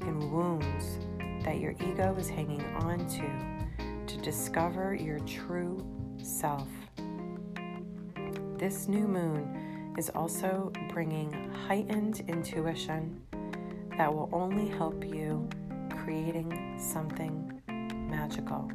and 0.00 0.32
wounds 0.32 0.98
that 1.44 1.60
your 1.60 1.72
ego 1.80 2.12
is 2.18 2.28
hanging 2.28 2.64
on 2.82 3.06
to 3.06 4.12
to 4.12 4.20
discover 4.22 4.92
your 4.92 5.20
true 5.20 5.78
self. 6.22 6.68
this 8.58 8.88
new 8.88 9.08
moon 9.08 9.94
is 9.96 10.10
also 10.10 10.70
bringing 10.90 11.32
heightened 11.66 12.22
intuition 12.28 13.20
that 13.96 14.12
will 14.12 14.28
only 14.32 14.68
help 14.68 15.04
you 15.04 15.48
creating 16.04 16.76
something 16.78 17.60
magical. 18.08 18.70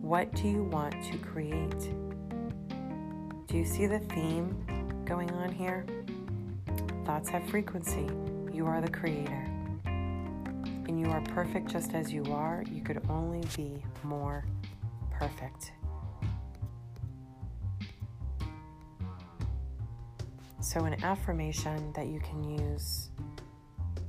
What 0.00 0.32
do 0.32 0.48
you 0.48 0.64
want 0.64 0.94
to 1.10 1.18
create? 1.18 1.90
Do 3.46 3.56
you 3.56 3.64
see 3.64 3.86
the 3.86 4.00
theme 4.00 5.02
going 5.04 5.30
on 5.30 5.52
here? 5.52 5.86
Thoughts 7.04 7.28
have 7.30 7.48
frequency. 7.48 8.06
You 8.52 8.66
are 8.66 8.80
the 8.80 8.90
creator. 8.90 9.46
And 9.84 11.00
you 11.00 11.06
are 11.06 11.20
perfect 11.22 11.68
just 11.68 11.94
as 11.94 12.12
you 12.12 12.24
are. 12.32 12.64
You 12.70 12.82
could 12.82 13.02
only 13.08 13.42
be 13.56 13.82
more 14.02 14.44
perfect. 15.10 15.72
So, 20.64 20.86
an 20.86 21.04
affirmation 21.04 21.92
that 21.92 22.06
you 22.06 22.20
can 22.20 22.42
use 22.42 23.10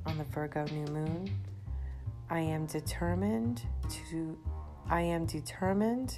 on 0.05 0.17
the 0.17 0.23
Virgo 0.23 0.63
new 0.71 0.85
moon 0.85 1.29
I 2.29 2.39
am 2.39 2.65
determined 2.65 3.61
to 3.89 4.37
I 4.89 5.01
am 5.01 5.25
determined 5.25 6.17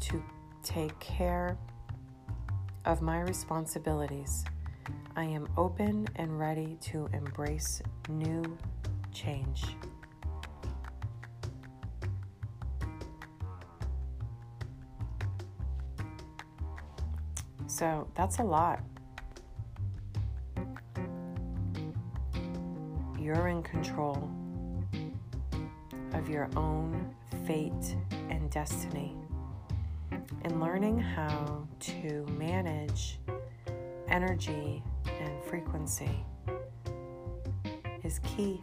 to 0.00 0.20
take 0.64 0.98
care 0.98 1.56
of 2.86 3.02
my 3.02 3.20
responsibilities. 3.20 4.44
I 5.14 5.26
am 5.26 5.48
open 5.56 6.08
and 6.16 6.40
ready 6.40 6.76
to 6.80 7.08
embrace 7.12 7.80
new 8.08 8.58
change. 9.12 9.76
So 17.68 18.08
that's 18.16 18.40
a 18.40 18.44
lot. 18.44 18.82
You're 23.22 23.46
in 23.46 23.62
control 23.62 24.28
of 26.12 26.28
your 26.28 26.50
own 26.56 27.14
fate 27.46 27.94
and 28.28 28.50
destiny 28.50 29.14
and 30.42 30.60
learning 30.60 30.98
how 30.98 31.68
to 31.78 32.26
manage 32.36 33.20
energy 34.08 34.82
and 35.06 35.44
frequency 35.44 36.10
is 38.02 38.18
key. 38.24 38.60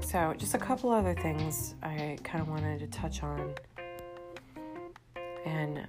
So, 0.00 0.34
just 0.36 0.52
a 0.52 0.58
couple 0.58 0.90
other 0.90 1.14
things 1.14 1.74
I 1.82 2.18
kind 2.22 2.42
of 2.42 2.50
wanted 2.50 2.80
to 2.80 2.86
touch 2.88 3.22
on. 3.22 3.54
And 5.46 5.86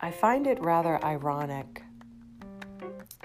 I 0.00 0.10
find 0.10 0.46
it 0.46 0.58
rather 0.62 1.04
ironic 1.04 1.77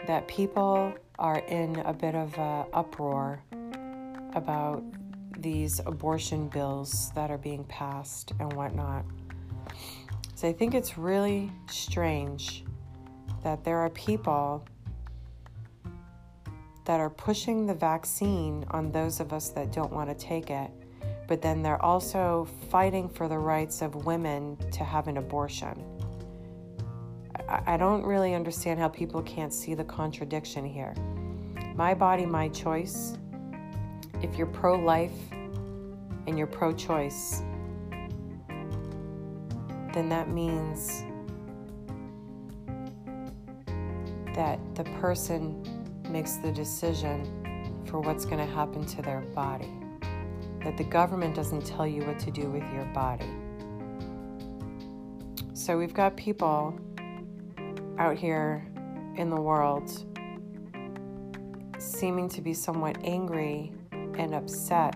that 0.08 0.28
people 0.28 0.94
are 1.20 1.40
in 1.40 1.78
a 1.86 1.94
bit 1.94 2.16
of 2.16 2.38
a 2.38 2.66
uproar 2.74 3.42
about 4.34 4.84
these 5.38 5.80
abortion 5.86 6.48
bills 6.48 7.12
that 7.16 7.30
are 7.30 7.38
being 7.38 7.64
passed 7.66 8.34
and 8.40 8.52
whatnot. 8.54 9.06
So 10.36 10.48
I 10.48 10.54
think 10.54 10.74
it's 10.74 10.98
really 10.98 11.52
strange 11.70 12.64
that 13.44 13.64
there 13.64 13.78
are 13.78 13.90
people 13.92 14.66
that 16.86 17.00
are 17.00 17.10
pushing 17.10 17.66
the 17.66 17.74
vaccine 17.74 18.66
on 18.72 18.92
those 18.92 19.20
of 19.20 19.32
us 19.32 19.50
that 19.50 19.72
don't 19.72 19.92
want 19.92 20.10
to 20.10 20.16
take 20.16 20.50
it, 20.50 20.70
but 21.28 21.42
then 21.42 21.62
they're 21.62 21.82
also 21.82 22.48
fighting 22.70 23.08
for 23.08 23.30
the 23.30 23.38
rights 23.38 23.82
of 23.82 24.06
women 24.06 24.58
to 24.72 24.84
have 24.84 25.08
an 25.08 25.18
abortion. 25.18 25.93
I 27.48 27.78
don't 27.78 28.04
really 28.04 28.34
understand 28.34 28.80
how 28.80 28.88
people 28.88 29.22
can't 29.24 29.54
see 29.54 29.74
the 29.74 29.84
contradiction 29.84 30.66
here. 30.66 30.94
My 31.76 31.94
body, 31.94 32.26
my 32.26 32.50
choice. 32.50 33.18
If 34.22 34.38
you're 34.38 34.48
pro 34.48 34.76
life 34.76 35.12
and 36.28 36.38
you're 36.38 36.48
pro 36.48 36.74
choice, 36.74 37.42
then 39.94 40.10
that 40.10 40.30
means 40.30 41.04
that 44.36 44.60
the 44.76 44.84
person 45.00 45.62
makes 46.10 46.38
the 46.38 46.52
decision 46.52 47.84
for 47.86 48.00
what's 48.00 48.26
going 48.26 48.40
to 48.40 48.54
happen 48.54 48.86
to 48.86 49.02
their 49.02 49.22
body. 49.36 49.72
That 50.64 50.78
the 50.78 50.84
government 50.84 51.36
doesn't 51.36 51.66
tell 51.66 51.86
you 51.86 52.04
what 52.04 52.18
to 52.20 52.32
do 52.32 52.50
with 52.50 52.64
your 52.74 52.86
body. 52.86 53.30
So 55.54 55.78
we've 55.78 55.94
got 55.94 56.16
people 56.18 56.80
out 57.98 58.18
here 58.18 58.66
in 59.16 59.30
the 59.30 59.40
world 59.40 59.92
seeming 61.78 62.30
to 62.30 62.42
be 62.42 62.54
somewhat 62.54 62.98
angry 63.04 63.72
and 63.92 64.34
upset 64.34 64.96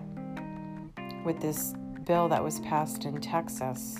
with 1.24 1.40
this 1.40 1.74
bill 2.04 2.28
that 2.28 2.42
was 2.42 2.60
passed 2.60 3.04
in 3.04 3.20
Texas. 3.20 3.98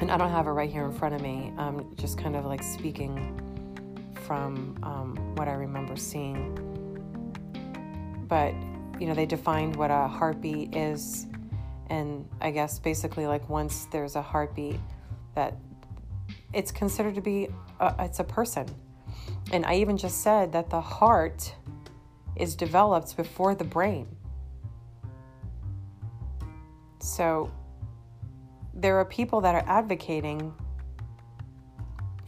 And 0.00 0.10
I 0.10 0.16
don't 0.16 0.30
have 0.30 0.46
it 0.46 0.50
right 0.50 0.70
here 0.70 0.84
in 0.84 0.92
front 0.92 1.14
of 1.14 1.20
me. 1.20 1.52
I'm 1.56 1.94
just 1.96 2.18
kind 2.18 2.34
of 2.34 2.44
like 2.44 2.62
speaking 2.62 3.40
from 4.26 4.76
um, 4.82 5.16
what 5.36 5.48
I 5.48 5.52
remember 5.52 5.96
seeing. 5.96 6.58
But, 8.28 8.54
you 9.00 9.06
know, 9.06 9.14
they 9.14 9.26
defined 9.26 9.76
what 9.76 9.90
a 9.90 10.08
heartbeat 10.08 10.74
is. 10.74 11.26
And 11.88 12.28
I 12.40 12.50
guess 12.50 12.78
basically, 12.78 13.26
like, 13.26 13.48
once 13.48 13.86
there's 13.92 14.16
a 14.16 14.22
heartbeat, 14.22 14.80
that 15.34 15.56
it's 16.54 16.70
considered 16.70 17.14
to 17.16 17.20
be 17.20 17.48
a, 17.80 17.94
it's 18.00 18.20
a 18.20 18.24
person. 18.24 18.66
And 19.52 19.66
I 19.66 19.76
even 19.76 19.96
just 19.96 20.22
said 20.22 20.52
that 20.52 20.70
the 20.70 20.80
heart 20.80 21.54
is 22.36 22.56
developed 22.56 23.16
before 23.16 23.54
the 23.54 23.64
brain. 23.64 24.06
So 27.00 27.50
there 28.72 28.96
are 28.98 29.04
people 29.04 29.40
that 29.42 29.54
are 29.54 29.64
advocating 29.66 30.54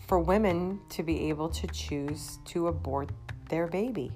for 0.06 0.18
women 0.18 0.80
to 0.90 1.02
be 1.02 1.28
able 1.28 1.48
to 1.48 1.66
choose 1.68 2.38
to 2.46 2.68
abort 2.68 3.10
their 3.48 3.66
baby. 3.66 4.12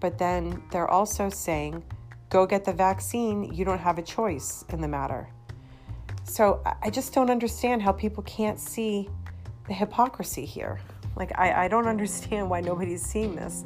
But 0.00 0.18
then 0.18 0.62
they're 0.70 0.90
also 0.90 1.30
saying, 1.30 1.84
go 2.28 2.44
get 2.44 2.64
the 2.64 2.72
vaccine, 2.72 3.54
you 3.54 3.64
don't 3.64 3.78
have 3.78 3.98
a 3.98 4.02
choice 4.02 4.64
in 4.70 4.80
the 4.80 4.88
matter. 4.88 5.28
So 6.24 6.62
I 6.82 6.90
just 6.90 7.12
don't 7.12 7.30
understand 7.30 7.82
how 7.82 7.92
people 7.92 8.22
can't 8.22 8.58
see 8.58 9.08
the 9.66 9.74
hypocrisy 9.74 10.44
here. 10.44 10.80
Like, 11.16 11.38
I, 11.38 11.64
I 11.64 11.68
don't 11.68 11.86
understand 11.96 12.48
why 12.48 12.60
nobody's 12.60 13.02
seeing 13.02 13.34
this. 13.34 13.64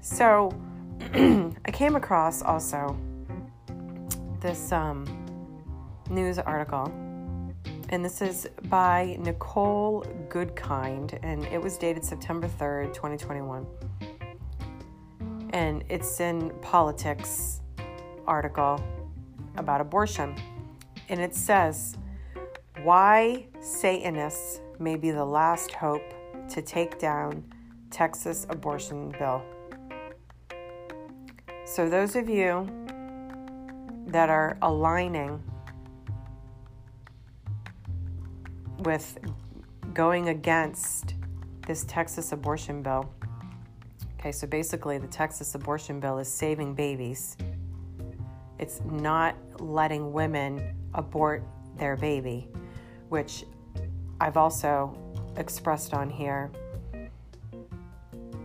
So 0.00 0.52
I 1.14 1.70
came 1.72 1.96
across 1.96 2.42
also 2.42 2.98
this 4.40 4.72
um, 4.72 5.04
news 6.08 6.38
article, 6.38 6.86
and 7.90 8.04
this 8.04 8.22
is 8.22 8.48
by 8.64 9.16
Nicole 9.20 10.04
Goodkind, 10.28 11.18
and 11.22 11.44
it 11.46 11.60
was 11.60 11.76
dated 11.76 12.04
September 12.04 12.48
3rd, 12.48 12.94
2021. 12.94 13.66
And 15.52 15.84
it's 15.88 16.20
in 16.20 16.50
politics 16.62 17.60
article 18.26 18.82
about 19.56 19.80
abortion 19.80 20.36
and 21.10 21.20
it 21.20 21.34
says, 21.34 21.98
Why 22.82 23.46
Satanists 23.60 24.60
may 24.78 24.96
be 24.96 25.10
the 25.10 25.24
last 25.24 25.72
hope 25.72 26.14
to 26.48 26.62
take 26.62 26.98
down 26.98 27.44
Texas 27.90 28.46
abortion 28.48 29.14
bill. 29.18 29.42
So, 31.66 31.90
those 31.90 32.16
of 32.16 32.28
you 32.28 32.68
that 34.06 34.30
are 34.30 34.56
aligning 34.62 35.42
with 38.78 39.18
going 39.92 40.28
against 40.28 41.14
this 41.66 41.84
Texas 41.84 42.32
abortion 42.32 42.82
bill. 42.82 43.12
Okay, 44.18 44.32
so 44.32 44.46
basically, 44.46 44.98
the 44.98 45.06
Texas 45.06 45.54
abortion 45.54 46.00
bill 46.00 46.18
is 46.18 46.32
saving 46.32 46.74
babies. 46.74 47.36
It's 48.58 48.80
not 48.84 49.36
letting 49.60 50.12
women 50.12 50.79
abort 50.94 51.44
their 51.76 51.96
baby, 51.96 52.48
which 53.08 53.44
I've 54.20 54.36
also 54.36 54.96
expressed 55.36 55.94
on 55.94 56.10
here 56.10 56.50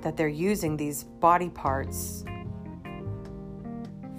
that 0.01 0.15
they're 0.15 0.27
using 0.27 0.77
these 0.77 1.03
body 1.03 1.49
parts 1.49 2.23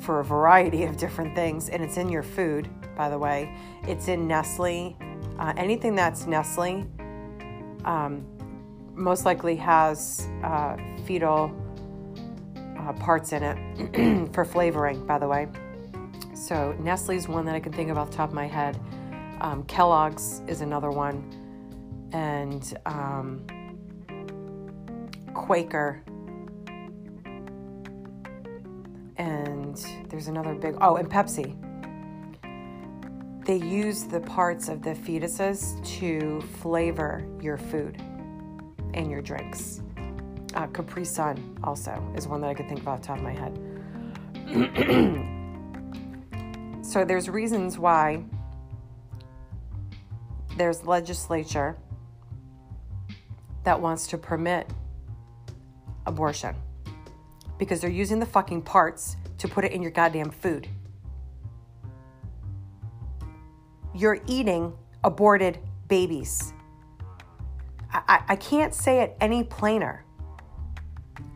for 0.00 0.20
a 0.20 0.24
variety 0.24 0.84
of 0.84 0.96
different 0.96 1.34
things, 1.34 1.68
and 1.68 1.82
it's 1.82 1.96
in 1.96 2.08
your 2.08 2.22
food, 2.22 2.68
by 2.96 3.08
the 3.08 3.18
way. 3.18 3.52
It's 3.88 4.08
in 4.08 4.26
Nestle. 4.26 4.96
Uh, 5.38 5.52
anything 5.56 5.94
that's 5.94 6.26
Nestle 6.26 6.86
um, 7.84 8.26
most 8.94 9.24
likely 9.24 9.56
has 9.56 10.28
uh, 10.42 10.76
fetal 11.06 11.54
uh, 12.78 12.92
parts 12.94 13.32
in 13.32 13.42
it 13.42 14.28
for 14.32 14.44
flavoring, 14.44 15.04
by 15.06 15.18
the 15.18 15.28
way. 15.28 15.48
So 16.36 16.76
Nestle's 16.78 17.28
one 17.28 17.46
that 17.46 17.54
I 17.54 17.60
can 17.60 17.72
think 17.72 17.90
of 17.90 17.96
off 17.96 18.10
the 18.10 18.16
top 18.18 18.28
of 18.28 18.34
my 18.34 18.46
head. 18.46 18.78
Um, 19.40 19.64
Kellogg's 19.64 20.42
is 20.46 20.60
another 20.60 20.90
one, 20.90 21.32
and 22.12 22.76
um, 22.84 23.46
Quaker. 25.32 26.02
And 29.16 29.76
there's 30.10 30.28
another 30.28 30.54
big, 30.54 30.76
oh, 30.82 30.96
and 30.96 31.10
Pepsi. 31.10 31.56
They 33.46 33.56
use 33.56 34.04
the 34.04 34.20
parts 34.20 34.68
of 34.68 34.82
the 34.82 34.90
fetuses 34.90 35.82
to 35.98 36.42
flavor 36.60 37.26
your 37.40 37.56
food 37.56 37.96
and 38.92 39.10
your 39.10 39.22
drinks. 39.22 39.80
Uh, 40.54 40.66
Capri 40.66 41.04
Sun 41.04 41.58
also 41.64 42.12
is 42.14 42.28
one 42.28 42.42
that 42.42 42.48
I 42.48 42.54
could 42.54 42.68
think 42.68 42.80
of 42.80 42.88
off 42.88 43.00
the 43.00 43.06
top 43.06 43.18
of 43.18 43.22
my 43.22 43.32
head. 43.32 43.58
so 46.96 47.04
there's 47.04 47.28
reasons 47.28 47.78
why 47.78 48.24
there's 50.56 50.86
legislature 50.86 51.76
that 53.64 53.78
wants 53.78 54.06
to 54.06 54.16
permit 54.16 54.66
abortion 56.06 56.54
because 57.58 57.82
they're 57.82 57.90
using 57.90 58.18
the 58.18 58.24
fucking 58.24 58.62
parts 58.62 59.16
to 59.36 59.46
put 59.46 59.62
it 59.62 59.72
in 59.72 59.82
your 59.82 59.90
goddamn 59.90 60.30
food. 60.30 60.66
You're 63.94 64.20
eating 64.26 64.72
aborted 65.04 65.58
babies. 65.88 66.54
I, 67.92 68.22
I 68.26 68.36
can't 68.36 68.72
say 68.72 69.02
it 69.02 69.18
any 69.20 69.44
plainer. 69.44 70.02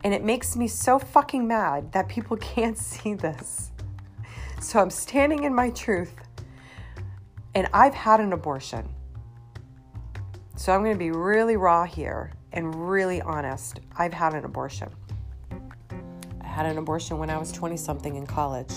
And 0.04 0.14
it 0.14 0.24
makes 0.24 0.56
me 0.56 0.68
so 0.68 0.98
fucking 0.98 1.46
mad 1.46 1.92
that 1.92 2.08
people 2.08 2.36
can't 2.38 2.78
see 2.78 3.12
this. 3.12 3.72
So 4.60 4.78
I'm 4.78 4.90
standing 4.90 5.44
in 5.44 5.54
my 5.54 5.70
truth. 5.70 6.14
And 7.54 7.66
I've 7.72 7.94
had 7.94 8.20
an 8.20 8.32
abortion. 8.32 8.88
So 10.56 10.72
I'm 10.72 10.84
going 10.84 10.94
to 10.94 10.98
be 10.98 11.10
really 11.10 11.56
raw 11.56 11.84
here 11.84 12.30
and 12.52 12.88
really 12.88 13.20
honest. 13.22 13.80
I've 13.96 14.12
had 14.12 14.34
an 14.34 14.44
abortion. 14.44 14.88
I 16.42 16.46
had 16.46 16.66
an 16.66 16.78
abortion 16.78 17.18
when 17.18 17.30
I 17.30 17.38
was 17.38 17.50
20 17.50 17.76
something 17.76 18.14
in 18.14 18.26
college. 18.26 18.72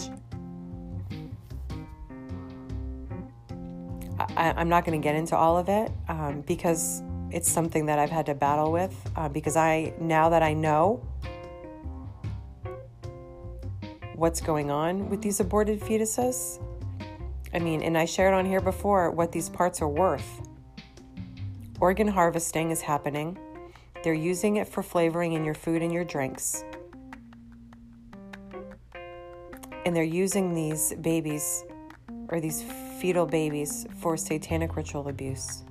I, 4.38 4.60
am 4.62 4.70
not 4.70 4.86
going 4.86 5.00
to 5.00 5.04
get 5.04 5.16
into 5.16 5.36
all 5.36 5.58
of 5.58 5.68
it 5.70 5.92
um, 6.08 6.42
because 6.48 7.04
it's 7.30 7.52
something 7.52 7.86
that 7.88 8.00
I've 8.00 8.10
had 8.10 8.26
to 8.28 8.34
battle 8.34 8.72
with. 8.72 8.96
Uh, 9.16 9.28
because 9.28 9.58
I, 9.58 9.94
now 10.00 10.30
that 10.30 10.42
I 10.42 10.54
know 10.54 11.06
what's 14.24 14.40
going 14.40 14.72
on 14.72 15.10
with 15.10 15.22
these 15.22 15.42
aborted 15.42 15.82
fetuses, 15.82 16.58
I 17.54 17.60
mean, 17.60 17.82
and 17.82 17.98
I 17.98 18.06
shared 18.06 18.34
on 18.34 18.46
here 18.46 18.62
before 18.62 19.12
what 19.12 19.34
these 19.34 19.50
parts 19.50 19.82
are 19.82 19.90
worth. 19.90 20.48
Organ 21.82 22.08
harvesting 22.08 22.72
is 22.72 22.80
happening. 22.80 23.38
They're 24.02 24.14
using 24.14 24.56
it 24.56 24.66
for 24.70 24.82
flavoring 24.82 25.34
in 25.34 25.44
your 25.44 25.54
food 25.54 25.82
and 25.82 25.92
your 25.92 26.06
drinks. 26.06 26.64
And 29.86 29.94
they're 29.94 30.04
using 30.04 30.54
these 30.54 30.94
babies 31.02 31.66
or 32.30 32.40
these 32.40 32.64
fetal 33.02 33.26
babies 33.26 33.86
for 34.00 34.16
satanic 34.16 34.78
ritual 34.78 35.10
abuse. 35.10 35.66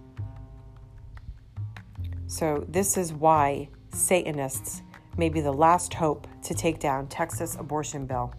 So, 2.27 2.67
this 2.69 2.99
is 2.99 3.15
why 3.15 3.71
Satanists 3.95 4.83
may 5.17 5.31
be 5.31 5.41
the 5.41 5.53
last 5.55 5.95
hope 5.95 6.27
to 6.43 6.53
take 6.53 6.81
down 6.81 7.07
Texas 7.07 7.57
abortion 7.59 8.05
bill. 8.05 8.35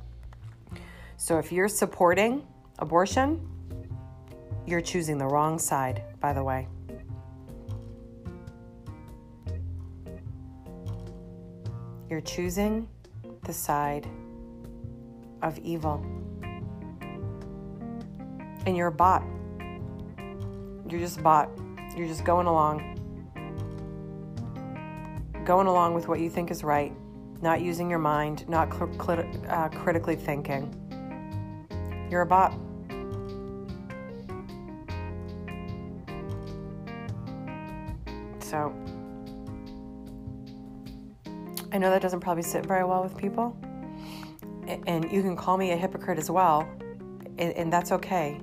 So, 1.23 1.39
if 1.39 1.53
you're 1.53 1.69
supporting 1.69 2.45
abortion, 2.79 3.39
you're 4.65 4.81
choosing 4.81 5.17
the 5.17 5.25
wrong 5.25 5.57
side, 5.57 6.03
by 6.19 6.33
the 6.33 6.43
way. 6.43 6.67
You're 12.09 12.19
choosing 12.19 12.89
the 13.45 13.53
side 13.53 14.05
of 15.41 15.57
evil 15.59 16.05
and 18.65 18.75
you're 18.75 18.87
a 18.87 18.91
bot. 18.91 19.23
You're 20.89 20.99
just 20.99 21.19
a 21.19 21.21
bot. 21.21 21.49
You're 21.95 22.09
just 22.09 22.25
going 22.25 22.47
along. 22.47 22.99
Going 25.45 25.67
along 25.67 25.93
with 25.93 26.09
what 26.09 26.19
you 26.19 26.29
think 26.29 26.51
is 26.51 26.65
right, 26.65 26.91
not 27.41 27.61
using 27.61 27.89
your 27.89 27.99
mind, 27.99 28.45
not 28.49 28.73
cl- 28.73 28.91
cl- 29.01 29.25
uh, 29.47 29.69
critically 29.69 30.17
thinking. 30.17 30.82
You're 32.09 32.21
a 32.21 32.25
bot. 32.25 32.53
So, 38.39 38.73
I 41.71 41.77
know 41.79 41.89
that 41.89 42.01
doesn't 42.01 42.19
probably 42.19 42.43
sit 42.43 42.65
very 42.65 42.83
well 42.83 43.01
with 43.01 43.17
people. 43.17 43.57
And 44.87 45.11
you 45.11 45.21
can 45.21 45.35
call 45.35 45.57
me 45.57 45.71
a 45.71 45.75
hypocrite 45.75 46.17
as 46.17 46.29
well, 46.31 46.69
and 47.37 47.73
that's 47.73 47.91
okay. 47.91 48.39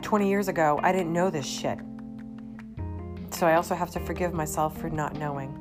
20 0.00 0.28
years 0.28 0.48
ago, 0.48 0.78
I 0.82 0.92
didn't 0.92 1.12
know 1.12 1.28
this 1.28 1.44
shit. 1.44 1.78
So 3.30 3.46
I 3.46 3.54
also 3.54 3.74
have 3.74 3.90
to 3.90 4.00
forgive 4.00 4.32
myself 4.32 4.78
for 4.78 4.88
not 4.88 5.16
knowing. 5.18 5.58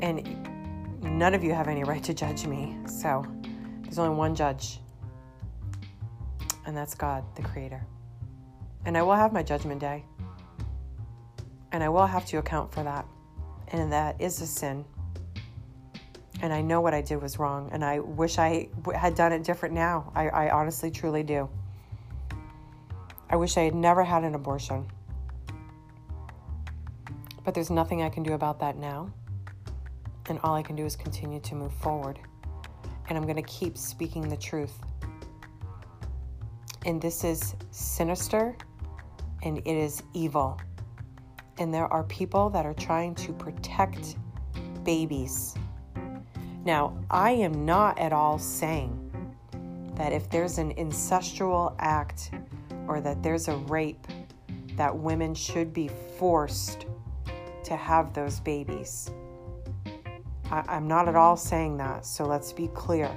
And 0.00 1.02
none 1.02 1.34
of 1.34 1.42
you 1.42 1.52
have 1.52 1.68
any 1.68 1.84
right 1.84 2.02
to 2.04 2.14
judge 2.14 2.46
me. 2.46 2.76
So 2.86 3.24
there's 3.82 3.98
only 3.98 4.16
one 4.16 4.34
judge, 4.34 4.80
and 6.66 6.76
that's 6.76 6.94
God, 6.94 7.24
the 7.36 7.42
Creator. 7.42 7.84
And 8.84 8.96
I 8.96 9.02
will 9.02 9.14
have 9.14 9.32
my 9.32 9.42
judgment 9.42 9.80
day. 9.80 10.04
And 11.72 11.82
I 11.82 11.88
will 11.88 12.06
have 12.06 12.24
to 12.26 12.38
account 12.38 12.72
for 12.72 12.82
that. 12.82 13.06
And 13.68 13.92
that 13.92 14.20
is 14.20 14.40
a 14.40 14.46
sin 14.46 14.84
and 16.40 16.52
I 16.52 16.60
know 16.60 16.80
what 16.80 16.94
I 16.94 17.00
did 17.00 17.20
was 17.20 17.38
wrong, 17.38 17.68
and 17.72 17.84
I 17.84 17.98
wish 17.98 18.38
I 18.38 18.68
had 18.94 19.14
done 19.14 19.32
it 19.32 19.42
different 19.42 19.74
now. 19.74 20.12
I, 20.14 20.28
I 20.28 20.50
honestly, 20.50 20.90
truly 20.90 21.22
do. 21.22 21.48
I 23.28 23.36
wish 23.36 23.56
I 23.56 23.62
had 23.62 23.74
never 23.74 24.04
had 24.04 24.24
an 24.24 24.34
abortion. 24.34 24.86
But 27.44 27.54
there's 27.54 27.70
nothing 27.70 28.02
I 28.02 28.08
can 28.08 28.22
do 28.22 28.34
about 28.34 28.60
that 28.60 28.76
now. 28.76 29.10
And 30.28 30.38
all 30.42 30.54
I 30.54 30.62
can 30.62 30.76
do 30.76 30.84
is 30.84 30.96
continue 30.96 31.40
to 31.40 31.54
move 31.54 31.72
forward. 31.72 32.18
And 33.08 33.16
I'm 33.16 33.24
going 33.24 33.36
to 33.36 33.42
keep 33.42 33.78
speaking 33.78 34.28
the 34.28 34.36
truth. 34.36 34.78
And 36.84 37.00
this 37.00 37.24
is 37.24 37.54
sinister 37.70 38.56
and 39.42 39.58
it 39.58 39.66
is 39.66 40.02
evil. 40.14 40.60
And 41.58 41.72
there 41.72 41.90
are 41.92 42.04
people 42.04 42.50
that 42.50 42.66
are 42.66 42.74
trying 42.74 43.14
to 43.16 43.32
protect 43.32 44.16
babies 44.84 45.54
now, 46.68 46.98
I 47.10 47.30
am 47.30 47.64
not 47.64 47.98
at 47.98 48.12
all 48.12 48.38
saying 48.38 49.10
that 49.94 50.12
if 50.12 50.28
there's 50.28 50.58
an 50.58 50.74
incestual 50.74 51.74
act 51.78 52.30
or 52.86 53.00
that 53.00 53.22
there's 53.22 53.48
a 53.48 53.56
rape, 53.56 54.06
that 54.76 54.94
women 54.94 55.34
should 55.34 55.72
be 55.72 55.88
forced 56.18 56.84
to 57.64 57.74
have 57.74 58.12
those 58.12 58.40
babies. 58.40 59.10
I, 60.50 60.76
am 60.76 60.88
not 60.88 61.08
at 61.08 61.16
all 61.16 61.36
saying 61.36 61.76
that, 61.78 62.06
so 62.06 62.24
let's 62.24 62.52
be 62.52 62.68
clear. 62.68 63.08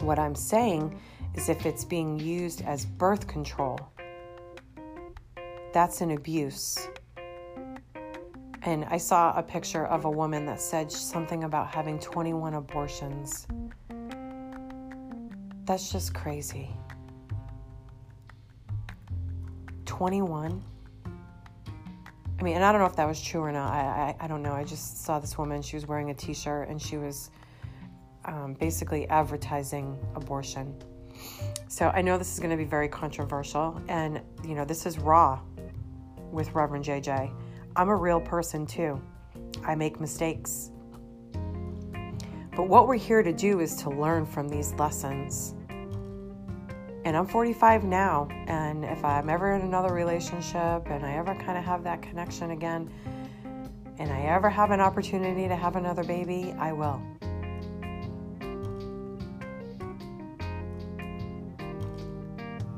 What 0.00 0.18
I'm 0.18 0.34
saying 0.34 0.98
is 1.34 1.48
if 1.48 1.64
it's 1.64 1.84
being 1.84 2.18
used 2.18 2.62
as 2.62 2.84
birth 2.84 3.26
control, 3.26 3.78
that's 5.72 6.00
an 6.00 6.12
abuse 6.12 6.88
and 8.66 8.84
I 8.86 8.96
saw 8.96 9.32
a 9.38 9.42
picture 9.44 9.86
of 9.86 10.06
a 10.06 10.10
woman 10.10 10.44
that 10.46 10.60
said 10.60 10.90
something 10.90 11.44
about 11.44 11.72
having 11.72 12.00
21 12.00 12.54
abortions. 12.54 13.46
That's 15.64 15.92
just 15.92 16.12
crazy. 16.14 16.70
21? 19.84 20.62
I 22.38 22.42
mean, 22.42 22.54
and 22.54 22.64
I 22.64 22.70
don't 22.70 22.80
know 22.80 22.86
if 22.86 22.96
that 22.96 23.08
was 23.08 23.20
true 23.20 23.40
or 23.40 23.52
not. 23.52 23.72
I, 23.72 24.14
I, 24.20 24.24
I 24.24 24.28
don't 24.28 24.42
know. 24.42 24.52
I 24.52 24.64
just 24.64 25.04
saw 25.04 25.18
this 25.18 25.38
woman. 25.38 25.62
She 25.62 25.76
was 25.76 25.86
wearing 25.86 26.10
a 26.10 26.14
t 26.14 26.34
shirt 26.34 26.68
and 26.68 26.80
she 26.80 26.98
was 26.98 27.30
um, 28.26 28.54
basically 28.54 29.08
advertising 29.08 29.98
abortion. 30.14 30.74
So 31.68 31.88
I 31.88 32.02
know 32.02 32.18
this 32.18 32.32
is 32.34 32.38
going 32.38 32.50
to 32.50 32.56
be 32.56 32.64
very 32.64 32.88
controversial. 32.88 33.80
And, 33.88 34.20
you 34.44 34.54
know, 34.54 34.64
this 34.64 34.84
is 34.84 34.98
raw 34.98 35.40
with 36.30 36.52
Reverend 36.52 36.84
JJ. 36.84 37.32
I'm 37.74 37.88
a 37.88 37.96
real 37.96 38.20
person 38.20 38.66
too. 38.66 39.00
I 39.64 39.74
make 39.74 39.98
mistakes. 39.98 40.70
But 42.54 42.68
what 42.68 42.86
we're 42.88 42.96
here 42.96 43.22
to 43.22 43.32
do 43.32 43.60
is 43.60 43.76
to 43.76 43.90
learn 43.90 44.24
from 44.24 44.48
these 44.48 44.72
lessons 44.74 45.54
and 47.16 47.26
I'm 47.26 47.32
45 47.32 47.84
now. 47.84 48.28
And 48.46 48.84
if 48.84 49.02
I'm 49.02 49.30
ever 49.30 49.54
in 49.54 49.62
another 49.62 49.94
relationship 49.94 50.86
and 50.90 51.02
I 51.02 51.14
ever 51.14 51.34
kind 51.34 51.56
of 51.56 51.64
have 51.64 51.82
that 51.84 52.02
connection 52.02 52.50
again, 52.50 52.90
and 53.98 54.12
I 54.12 54.20
ever 54.24 54.50
have 54.50 54.70
an 54.70 54.82
opportunity 54.82 55.48
to 55.48 55.56
have 55.56 55.76
another 55.76 56.04
baby, 56.04 56.54
I 56.58 56.72
will. 56.72 57.00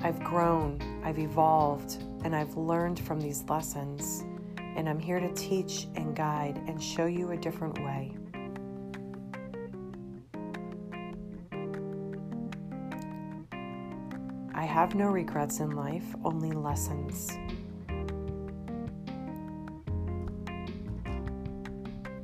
I've 0.02 0.22
grown, 0.22 0.78
I've 1.02 1.18
evolved, 1.18 2.04
and 2.22 2.36
I've 2.36 2.56
learned 2.56 3.00
from 3.00 3.20
these 3.20 3.42
lessons. 3.48 4.24
And 4.56 4.88
I'm 4.88 5.00
here 5.00 5.18
to 5.18 5.34
teach 5.34 5.88
and 5.96 6.14
guide 6.14 6.62
and 6.68 6.80
show 6.80 7.06
you 7.06 7.32
a 7.32 7.36
different 7.36 7.76
way. 7.80 8.14
Have 14.80 14.94
no 14.94 15.08
regrets 15.08 15.58
in 15.58 15.72
life, 15.72 16.04
only 16.24 16.52
lessons. 16.52 17.30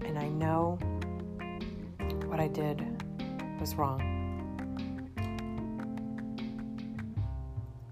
And 0.04 0.16
I 0.16 0.28
know 0.28 0.78
what 2.26 2.38
I 2.38 2.46
did 2.46 2.86
was 3.58 3.74
wrong. 3.74 3.98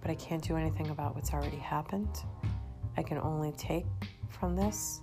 But 0.00 0.12
I 0.12 0.14
can't 0.14 0.44
do 0.44 0.56
anything 0.56 0.90
about 0.90 1.16
what's 1.16 1.32
already 1.32 1.56
happened. 1.56 2.22
I 2.96 3.02
can 3.02 3.18
only 3.18 3.50
take 3.58 3.86
from 4.28 4.54
this 4.54 5.00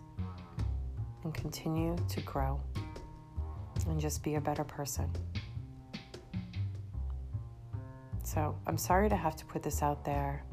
and 1.25 1.33
continue 1.33 1.97
to 2.07 2.21
grow 2.21 2.61
and 3.89 3.99
just 3.99 4.23
be 4.23 4.35
a 4.35 4.41
better 4.41 4.63
person. 4.63 5.11
So 8.31 8.55
I'm 8.67 8.77
sorry 8.77 9.09
to 9.09 9.15
have 9.15 9.35
to 9.37 9.45
put 9.45 9.63
this 9.63 9.81
out 9.81 10.05
there 10.05 10.43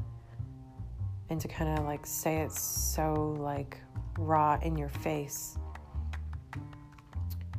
and 1.28 1.38
to 1.38 1.46
kind 1.46 1.78
of 1.78 1.84
like 1.84 2.06
say 2.06 2.38
it 2.38 2.50
so 2.50 3.36
like 3.38 3.76
raw 4.18 4.58
in 4.62 4.78
your 4.78 4.88
face. 4.88 5.58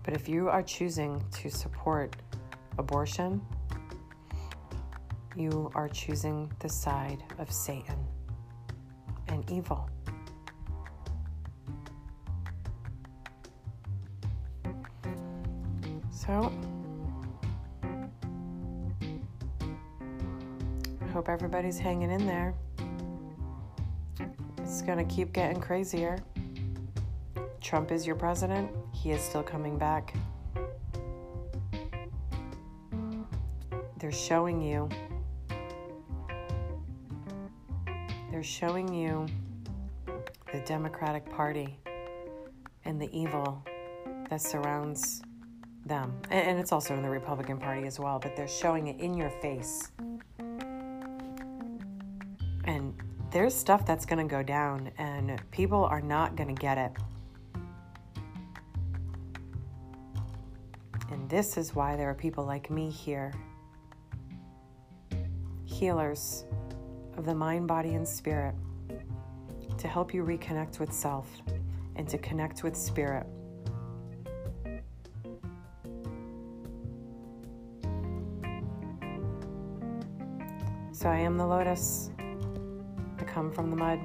But 0.03 0.15
if 0.15 0.27
you 0.27 0.49
are 0.49 0.63
choosing 0.63 1.23
to 1.33 1.51
support 1.51 2.15
abortion, 2.79 3.39
you 5.35 5.71
are 5.75 5.87
choosing 5.87 6.51
the 6.61 6.69
side 6.69 7.23
of 7.37 7.51
Satan 7.51 8.03
and 9.27 9.47
evil. 9.51 9.87
So, 16.09 16.51
hope 21.17 21.29
everybody's 21.29 21.79
hanging 21.79 22.11
in 22.11 22.27
there. 22.27 22.53
It's 24.59 24.83
going 24.83 24.99
to 24.99 25.15
keep 25.15 25.33
getting 25.33 25.59
crazier. 25.59 26.19
Trump 27.59 27.91
is 27.91 28.05
your 28.05 28.15
president. 28.15 28.69
He 28.93 29.09
is 29.09 29.19
still 29.19 29.41
coming 29.41 29.79
back. 29.79 30.13
They're 33.97 34.11
showing 34.11 34.61
you. 34.61 34.87
They're 38.29 38.43
showing 38.43 38.93
you 38.93 39.25
the 40.53 40.59
Democratic 40.67 41.27
Party 41.31 41.79
and 42.85 43.01
the 43.01 43.09
evil 43.11 43.65
that 44.29 44.39
surrounds 44.39 45.23
them. 45.83 46.13
And 46.29 46.59
it's 46.59 46.71
also 46.71 46.93
in 46.93 47.01
the 47.01 47.09
Republican 47.09 47.57
Party 47.57 47.87
as 47.87 47.99
well, 47.99 48.19
but 48.19 48.35
they're 48.35 48.47
showing 48.47 48.85
it 48.85 48.99
in 48.99 49.15
your 49.15 49.31
face. 49.41 49.89
There's 53.47 53.55
stuff 53.55 53.85
that's 53.85 54.05
going 54.05 54.19
to 54.19 54.29
go 54.29 54.43
down, 54.43 54.91
and 54.97 55.41
people 55.51 55.85
are 55.85 56.01
not 56.01 56.35
going 56.35 56.53
to 56.53 56.61
get 56.61 56.77
it. 56.77 56.91
And 61.09 61.29
this 61.29 61.55
is 61.55 61.73
why 61.73 61.95
there 61.95 62.09
are 62.09 62.13
people 62.13 62.43
like 62.43 62.69
me 62.69 62.89
here 62.89 63.33
healers 65.63 66.43
of 67.15 67.23
the 67.23 67.33
mind, 67.33 67.69
body, 67.69 67.93
and 67.93 68.05
spirit 68.05 68.53
to 69.77 69.87
help 69.87 70.13
you 70.13 70.25
reconnect 70.25 70.81
with 70.81 70.91
self 70.91 71.29
and 71.95 72.05
to 72.09 72.17
connect 72.17 72.63
with 72.63 72.75
spirit. 72.75 73.25
So 80.91 81.07
I 81.07 81.19
am 81.19 81.37
the 81.37 81.47
lotus 81.47 82.09
come 83.37 83.51
from 83.51 83.69
the 83.69 83.75
mud. 83.75 83.99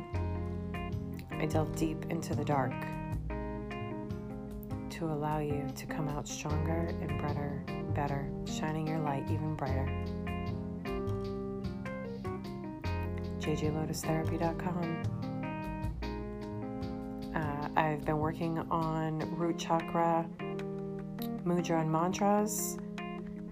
I 1.41 1.47
delve 1.47 1.75
deep 1.75 2.05
into 2.11 2.35
the 2.35 2.45
dark 2.45 2.75
to 4.91 5.07
allow 5.07 5.39
you 5.39 5.67
to 5.75 5.87
come 5.87 6.07
out 6.07 6.29
stronger 6.29 6.95
and 7.01 7.19
brighter, 7.19 7.65
better, 7.95 8.31
shining 8.45 8.87
your 8.87 8.99
light 8.99 9.25
even 9.31 9.55
brighter. 9.55 9.89
jjlotustherapy.com. 13.41 15.03
Uh, 17.35 17.69
I've 17.75 18.05
been 18.05 18.19
working 18.19 18.59
on 18.71 19.21
root 19.35 19.59
chakra, 19.59 20.27
mudra, 21.43 21.81
and 21.81 21.91
mantras, 21.91 22.77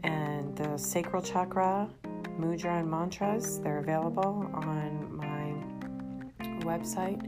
and 0.04 0.54
the 0.58 0.76
sacral 0.76 1.22
chakra, 1.22 1.88
mudra, 2.38 2.80
and 2.80 2.90
mantras. 2.90 3.60
They're 3.60 3.78
available 3.78 4.46
on 4.52 4.99
website 6.70 7.20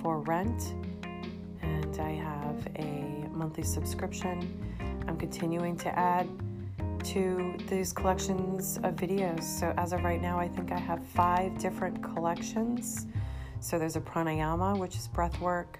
for 0.00 0.20
rent, 0.20 0.74
and 1.62 1.98
I 2.00 2.10
have 2.10 2.66
a 2.76 3.28
monthly 3.30 3.62
subscription. 3.62 4.36
I'm 5.06 5.16
continuing 5.16 5.76
to 5.78 5.96
add 5.98 6.28
to 7.04 7.54
these 7.68 7.92
collections 7.92 8.78
of 8.78 8.96
videos. 8.96 9.42
So, 9.42 9.74
as 9.76 9.92
of 9.92 10.02
right 10.02 10.20
now, 10.20 10.38
I 10.38 10.48
think 10.48 10.72
I 10.72 10.78
have 10.78 11.04
five 11.04 11.58
different 11.58 12.02
collections. 12.02 13.06
So, 13.60 13.78
there's 13.78 13.96
a 13.96 14.00
pranayama, 14.00 14.78
which 14.78 14.96
is 14.96 15.06
breath 15.08 15.38
work, 15.40 15.78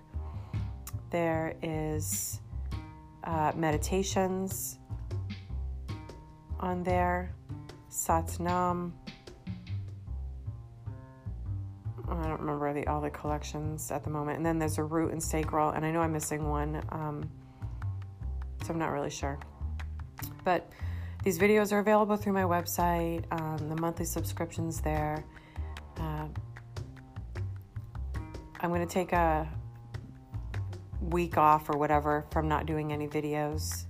there 1.11 1.55
is 1.63 2.41
uh, 3.25 3.53
meditations 3.57 4.79
on 6.61 6.83
there, 6.83 7.35
Satnam, 7.91 8.93
remember 12.45 12.73
the 12.73 12.87
all 12.87 13.01
the 13.01 13.11
collections 13.11 13.91
at 13.91 14.05
the 14.05 14.11
moment. 14.11 14.37
And 14.37 14.47
then 14.47 14.59
there's 14.59 14.79
a 14.79 14.85
root 14.85 15.13
and 15.13 15.23
sacral, 15.23 15.71
and 15.71 15.85
I 15.85 15.91
know 15.91 16.01
I'm 16.01 16.13
missing 16.13 16.49
one, 16.49 16.83
um, 16.91 17.31
so 18.63 18.73
I'm 18.73 18.79
not 18.79 18.91
really 18.91 19.11
sure. 19.11 19.39
But 20.45 20.71
these 21.23 21.39
videos 21.39 21.73
are 21.73 21.79
available 21.79 22.17
through 22.17 22.35
my 22.35 22.43
website. 22.43 23.25
Um, 23.31 23.69
the 23.69 23.77
monthly 23.77 24.05
subscriptions 24.05 24.81
there. 24.81 25.25
Uh, 25.99 26.27
I'm 28.61 28.71
going 28.71 28.87
to 28.87 28.93
take 28.93 29.13
a 29.13 29.49
week 31.01 31.37
off 31.37 31.69
or 31.69 31.77
whatever 31.77 32.25
from 32.31 32.49
not 32.49 32.67
doing 32.67 32.93
any 32.93 33.07
videos 33.07 33.85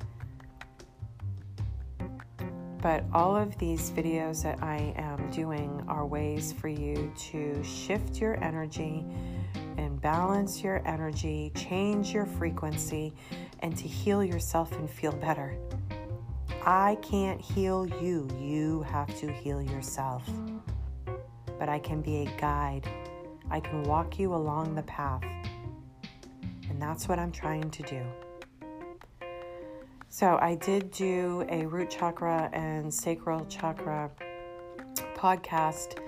but 2.85 3.03
all 3.14 3.35
of 3.35 3.57
these 3.57 3.91
videos 3.93 4.43
that 4.43 4.62
I 4.62 4.93
am 4.99 5.30
doing 5.30 5.82
are 5.89 6.05
ways 6.05 6.53
for 6.53 6.68
you 6.68 7.11
to 7.30 7.64
shift 7.64 8.20
your 8.20 8.37
energy 8.45 9.07
and 9.78 9.99
balance 10.03 10.62
your 10.62 10.87
energy, 10.87 11.51
change 11.57 12.12
your 12.12 12.26
frequency, 12.26 13.14
and 13.61 13.74
to 13.74 13.89
heal 13.89 14.22
yourself 14.22 14.70
and 14.72 14.91
feel 14.91 15.12
better. 15.12 15.57
I 16.66 16.99
can't 17.01 17.41
heal 17.41 17.87
you, 18.03 18.28
you 18.39 18.82
have 18.82 19.18
to 19.18 19.32
heal 19.32 19.62
yourself. 19.62 20.28
But 21.59 21.70
I 21.70 21.78
can 21.78 22.03
be 22.03 22.26
a 22.26 22.39
guide, 22.39 22.87
I 23.51 23.61
can 23.61 23.85
walk 23.85 24.18
you 24.18 24.35
along 24.35 24.74
the 24.74 24.82
path. 24.82 25.24
And 26.68 26.82
that's 26.82 27.09
what 27.09 27.18
I'm 27.18 27.32
trying 27.32 27.70
to 27.70 27.82
do. 27.85 28.03
So 30.14 30.38
I 30.40 30.54
did 30.54 30.92
do 30.92 31.44
a 31.48 31.66
root 31.66 31.90
chakra 31.90 32.48
and 32.52 32.94
sacral 32.94 33.44
chakra 33.46 34.12
podcast. 35.16 35.98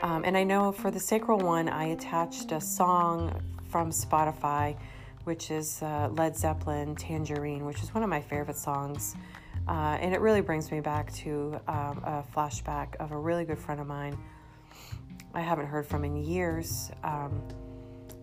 Um, 0.00 0.22
and 0.24 0.36
I 0.36 0.44
know 0.44 0.70
for 0.70 0.92
the 0.92 1.00
sacral 1.00 1.40
one, 1.40 1.68
I 1.68 1.86
attached 1.86 2.52
a 2.52 2.60
song 2.60 3.34
from 3.68 3.90
Spotify, 3.90 4.76
which 5.24 5.50
is 5.50 5.82
uh, 5.82 6.08
Led 6.12 6.36
Zeppelin 6.36 6.94
Tangerine, 6.94 7.64
which 7.64 7.82
is 7.82 7.92
one 7.92 8.04
of 8.04 8.08
my 8.08 8.20
favorite 8.20 8.56
songs. 8.56 9.16
Uh, 9.66 9.98
and 10.00 10.14
it 10.14 10.20
really 10.20 10.40
brings 10.40 10.70
me 10.70 10.78
back 10.78 11.12
to 11.14 11.60
um, 11.66 12.00
a 12.04 12.22
flashback 12.32 12.94
of 13.00 13.10
a 13.10 13.18
really 13.18 13.44
good 13.44 13.58
friend 13.58 13.80
of 13.80 13.88
mine 13.88 14.16
I 15.34 15.40
haven't 15.40 15.66
heard 15.66 15.84
from 15.84 16.04
in 16.04 16.16
years. 16.16 16.92
Um, 17.02 17.42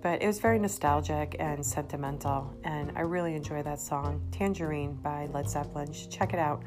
but 0.02 0.22
it 0.22 0.28
was 0.28 0.39
very 0.39 0.60
nostalgic 0.60 1.36
and 1.39 1.66
sentimental, 1.66 2.54
and 2.64 2.91
I 2.96 3.02
really 3.02 3.36
enjoy 3.36 3.64
that 3.64 3.80
song, 3.80 4.22
Tangerine 4.32 4.93
by 4.96 5.28
Led 5.34 5.50
Zeppelin. 5.50 5.88
You 5.88 5.93
should 5.93 6.12
check 6.12 6.34
it 6.34 6.39
out. 6.39 6.64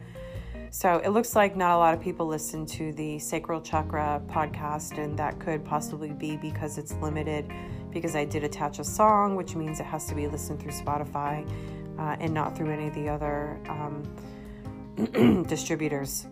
So 0.70 0.98
it 0.98 1.10
looks 1.10 1.34
like 1.34 1.56
not 1.56 1.74
a 1.74 1.78
lot 1.78 1.94
of 1.94 2.00
people 2.00 2.26
listen 2.26 2.66
to 2.66 2.92
the 2.92 3.18
Sacral 3.18 3.60
Chakra 3.60 4.20
podcast, 4.28 5.02
and 5.02 5.18
that 5.18 5.38
could 5.38 5.64
possibly 5.64 6.10
be 6.10 6.36
because 6.36 6.76
it's 6.78 6.92
limited. 6.94 7.50
Because 7.90 8.14
I 8.14 8.26
did 8.26 8.44
attach 8.44 8.78
a 8.78 8.84
song, 8.84 9.34
which 9.34 9.54
means 9.54 9.80
it 9.80 9.86
has 9.86 10.06
to 10.08 10.14
be 10.14 10.28
listened 10.28 10.60
through 10.60 10.72
Spotify 10.72 11.48
uh, 11.98 12.16
and 12.20 12.34
not 12.34 12.54
through 12.56 12.70
any 12.70 12.88
of 12.88 12.94
the 12.94 13.08
other 13.08 13.58
um, 13.68 15.44
distributors. 15.48 16.26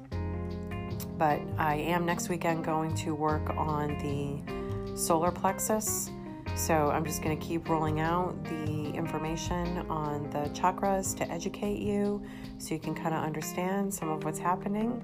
But 1.17 1.41
I 1.57 1.77
am 1.77 2.05
next 2.05 2.29
weekend 2.29 2.65
going 2.65 2.95
to 2.97 3.15
work 3.15 3.49
on 3.57 3.97
the 3.99 4.97
solar 4.99 5.33
plexus. 5.33 6.11
So 6.57 6.91
I'm 6.91 7.05
just 7.05 7.23
going 7.23 7.39
to 7.39 7.47
keep 7.47 7.69
rolling 7.69 8.01
out 8.01 8.43
the 8.45 8.91
information 8.95 9.85
on 9.91 10.31
the 10.31 10.49
chakras 10.59 11.15
to 11.19 11.31
educate 11.31 11.83
you 11.83 12.23
so 12.57 12.73
you 12.73 12.81
can 12.81 12.95
kind 12.95 13.15
of 13.15 13.23
understand 13.23 13.93
some 13.93 14.09
of 14.09 14.25
what's 14.25 14.39
happening. 14.39 15.03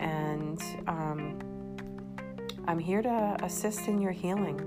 And 0.00 0.58
um, 0.88 1.38
I'm 2.66 2.78
here 2.78 3.02
to 3.02 3.36
assist 3.42 3.86
in 3.86 4.00
your 4.00 4.12
healing. 4.12 4.58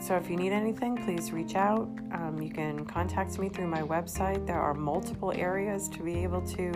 So 0.00 0.14
if 0.14 0.30
you 0.30 0.36
need 0.36 0.52
anything, 0.52 0.96
please 1.04 1.32
reach 1.32 1.56
out. 1.56 1.88
Um, 2.12 2.38
you 2.40 2.50
can 2.50 2.84
contact 2.86 3.36
me 3.40 3.48
through 3.48 3.66
my 3.66 3.82
website. 3.82 4.46
There 4.46 4.60
are 4.60 4.74
multiple 4.74 5.32
areas 5.34 5.88
to 5.88 6.04
be 6.04 6.22
able 6.22 6.42
to 6.42 6.72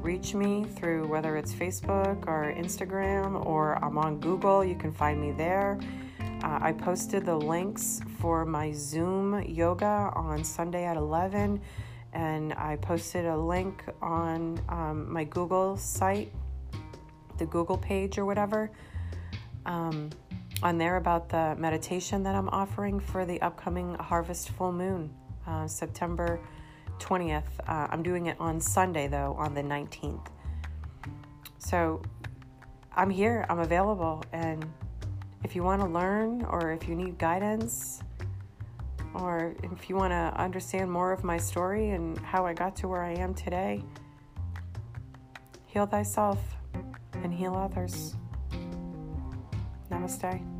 reach 0.00 0.34
me 0.34 0.64
through 0.64 1.06
whether 1.06 1.36
it's 1.36 1.52
Facebook 1.52 2.26
or 2.26 2.52
Instagram 2.58 3.46
or 3.46 3.82
I'm 3.84 3.98
on 3.98 4.18
Google. 4.18 4.64
You 4.64 4.74
can 4.74 4.92
find 4.92 5.20
me 5.20 5.30
there. 5.30 5.78
Uh, 6.42 6.58
I 6.62 6.72
posted 6.72 7.26
the 7.26 7.36
links 7.36 8.00
for 8.18 8.46
my 8.46 8.72
Zoom 8.72 9.42
yoga 9.42 10.10
on 10.14 10.42
Sunday 10.42 10.84
at 10.84 10.96
11, 10.96 11.60
and 12.14 12.54
I 12.54 12.76
posted 12.76 13.26
a 13.26 13.36
link 13.36 13.84
on 14.00 14.58
um, 14.70 15.12
my 15.12 15.24
Google 15.24 15.76
site, 15.76 16.32
the 17.36 17.44
Google 17.44 17.76
page 17.76 18.16
or 18.16 18.24
whatever. 18.24 18.70
Um, 19.66 20.08
on 20.62 20.78
there 20.78 20.96
about 20.96 21.28
the 21.28 21.54
meditation 21.58 22.22
that 22.22 22.34
I'm 22.34 22.48
offering 22.48 23.00
for 23.00 23.26
the 23.26 23.40
upcoming 23.42 23.94
Harvest 23.96 24.48
Full 24.50 24.72
Moon, 24.72 25.12
uh, 25.46 25.66
September 25.66 26.40
20th. 26.98 27.44
Uh, 27.68 27.86
I'm 27.90 28.02
doing 28.02 28.26
it 28.26 28.36
on 28.40 28.60
Sunday, 28.60 29.08
though, 29.08 29.34
on 29.38 29.52
the 29.52 29.62
19th. 29.62 30.26
So 31.58 32.00
I'm 32.96 33.10
here, 33.10 33.44
I'm 33.50 33.58
available, 33.58 34.22
and 34.32 34.64
if 35.44 35.56
you 35.56 35.62
want 35.62 35.82
to 35.82 35.88
learn 35.88 36.44
or 36.44 36.72
if 36.72 36.88
you 36.88 36.94
need 36.94 37.18
guidance, 37.18 38.02
or 39.14 39.54
if 39.62 39.88
you 39.88 39.96
want 39.96 40.12
to 40.12 40.40
understand 40.40 40.90
more 40.90 41.12
of 41.12 41.24
my 41.24 41.36
story 41.36 41.90
and 41.90 42.18
how 42.18 42.46
I 42.46 42.54
got 42.54 42.76
to 42.76 42.88
where 42.88 43.02
I 43.02 43.12
am 43.12 43.34
today, 43.34 43.82
heal 45.66 45.86
thyself 45.86 46.38
and 47.14 47.32
heal 47.32 47.54
others. 47.54 48.14
Namaste. 49.90 50.59